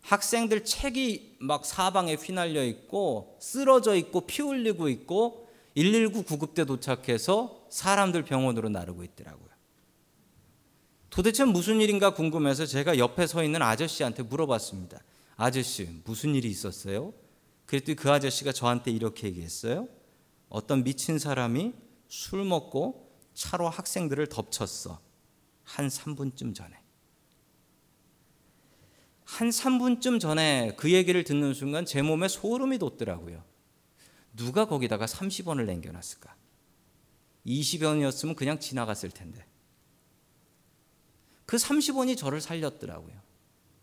학생들 0.00 0.64
책이 0.64 1.36
막 1.40 1.66
사방에 1.66 2.14
휘날려 2.14 2.64
있고 2.64 3.36
쓰러져 3.40 3.94
있고 3.96 4.22
피 4.22 4.42
흘리고 4.42 4.88
있고 4.88 5.48
119 5.74 6.22
구급대 6.22 6.64
도착해서 6.64 7.66
사람들 7.68 8.22
병원으로 8.24 8.70
나르고 8.70 9.04
있더라고요. 9.04 9.50
도대체 11.10 11.44
무슨 11.44 11.80
일인가 11.80 12.14
궁금해서 12.14 12.64
제가 12.64 12.98
옆에 12.98 13.26
서 13.26 13.44
있는 13.44 13.60
아저씨한테 13.60 14.22
물어봤습니다. 14.22 15.02
아저씨, 15.36 15.88
무슨 16.04 16.34
일이 16.34 16.48
있었어요? 16.48 17.12
그랬더니 17.66 17.96
그 17.96 18.10
아저씨가 18.10 18.52
저한테 18.52 18.90
이렇게 18.90 19.26
얘기했어요. 19.26 19.88
어떤 20.48 20.84
미친 20.84 21.18
사람이 21.18 21.72
술 22.08 22.44
먹고 22.44 23.05
차로 23.36 23.68
학생들을 23.68 24.28
덮쳤어. 24.28 24.98
한 25.62 25.88
3분쯤 25.88 26.54
전에. 26.54 26.74
한 29.24 29.50
3분쯤 29.50 30.18
전에 30.20 30.74
그 30.76 30.90
얘기를 30.90 31.22
듣는 31.22 31.52
순간 31.52 31.84
제 31.84 32.00
몸에 32.00 32.28
소름이 32.28 32.78
돋더라고요. 32.78 33.44
누가 34.34 34.66
거기다가 34.66 35.04
30원을 35.06 35.66
남겨놨을까? 35.66 36.34
20원이었으면 37.46 38.36
그냥 38.36 38.58
지나갔을 38.58 39.10
텐데. 39.10 39.44
그 41.44 41.56
30원이 41.58 42.16
저를 42.16 42.40
살렸더라고요. 42.40 43.20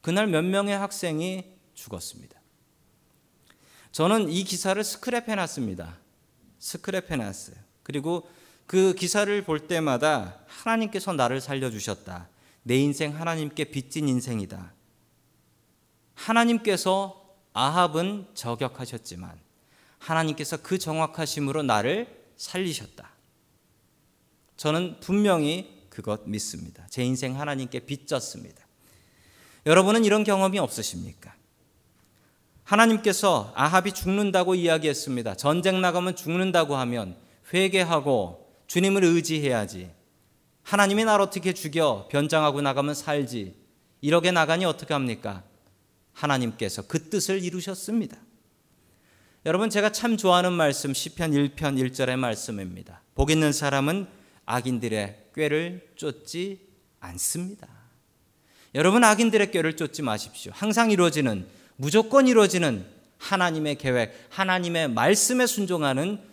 그날 0.02 0.28
몇 0.28 0.42
명의 0.42 0.78
학생이 0.78 1.46
죽었습니다. 1.76 2.42
저는 3.92 4.30
이 4.30 4.44
기사를 4.44 4.82
스크랩 4.82 5.28
해놨습니다. 5.28 6.00
스크랩 6.60 7.12
해놨어요. 7.12 7.56
그리고 7.84 8.28
그 8.74 8.96
기사를 8.96 9.44
볼 9.44 9.68
때마다 9.68 10.40
하나님께서 10.48 11.14
나를 11.14 11.42
살려주셨다. 11.42 12.28
내 12.64 12.76
인생 12.76 13.16
하나님께 13.16 13.66
빚진 13.66 14.10
인생이다. 14.10 14.74
하나님께서 16.16 17.36
아합은 17.54 18.30
저격하셨지만 18.34 19.40
하나님께서 20.00 20.58
그 20.58 20.80
정확하심으로 20.80 21.62
나를 21.62 22.26
살리셨다. 22.36 23.12
저는 24.58 25.00
분명히 25.02 25.86
그것 25.92 26.28
믿습니다. 26.28 26.88
제 26.90 27.04
인생 27.04 27.40
하나님께 27.40 27.82
빚졌습니다. 27.82 28.66
여러분은 29.68 30.04
이런 30.04 30.24
경험이 30.24 30.58
없으십니까? 30.58 31.36
하나님께서 32.64 33.54
아합이 33.54 33.92
죽는다고 33.92 34.56
이야기했습니다. 34.56 35.36
전쟁 35.36 35.80
나가면 35.80 36.16
죽는다고 36.16 36.76
하면 36.76 37.16
회개하고 37.54 38.43
주님을 38.74 39.04
의지해야지. 39.04 39.92
하나님이 40.64 41.06
날 41.06 41.22
어떻게 41.22 41.54
죽여 41.54 42.08
변장하고 42.10 42.60
나가면 42.62 42.96
살지. 42.96 43.54
이렇게 44.02 44.32
나가니 44.32 44.66
어떻게 44.66 44.96
합니까? 44.96 45.44
하나님께서 46.14 46.82
그 46.88 47.08
뜻을 47.08 47.44
이루셨습니다. 47.44 48.18
여러분 49.46 49.70
제가 49.70 49.92
참 49.92 50.18
좋아하는 50.18 50.54
말씀 50.54 50.92
시편 50.92 51.34
1편 51.34 51.56
1절의 51.56 52.16
말씀입니다. 52.16 53.04
복 53.14 53.30
있는 53.30 53.52
사람은 53.52 54.08
악인들의 54.48 55.28
꾀를 55.36 55.92
쫓지 55.96 56.60
않습니다. 57.00 57.68
여러분 58.74 59.04
악인들의 59.04 59.52
꾀를 59.52 59.78
쫓지 59.78 60.02
마십시오. 60.02 60.52
항상 60.56 60.90
이루어지는 60.90 61.46
무조건 61.76 62.28
이루어지는 62.28 62.88
하나님의 63.20 63.76
계획, 63.76 64.16
하나님의 64.32 64.90
말씀에 64.90 65.46
순종하는 65.46 66.33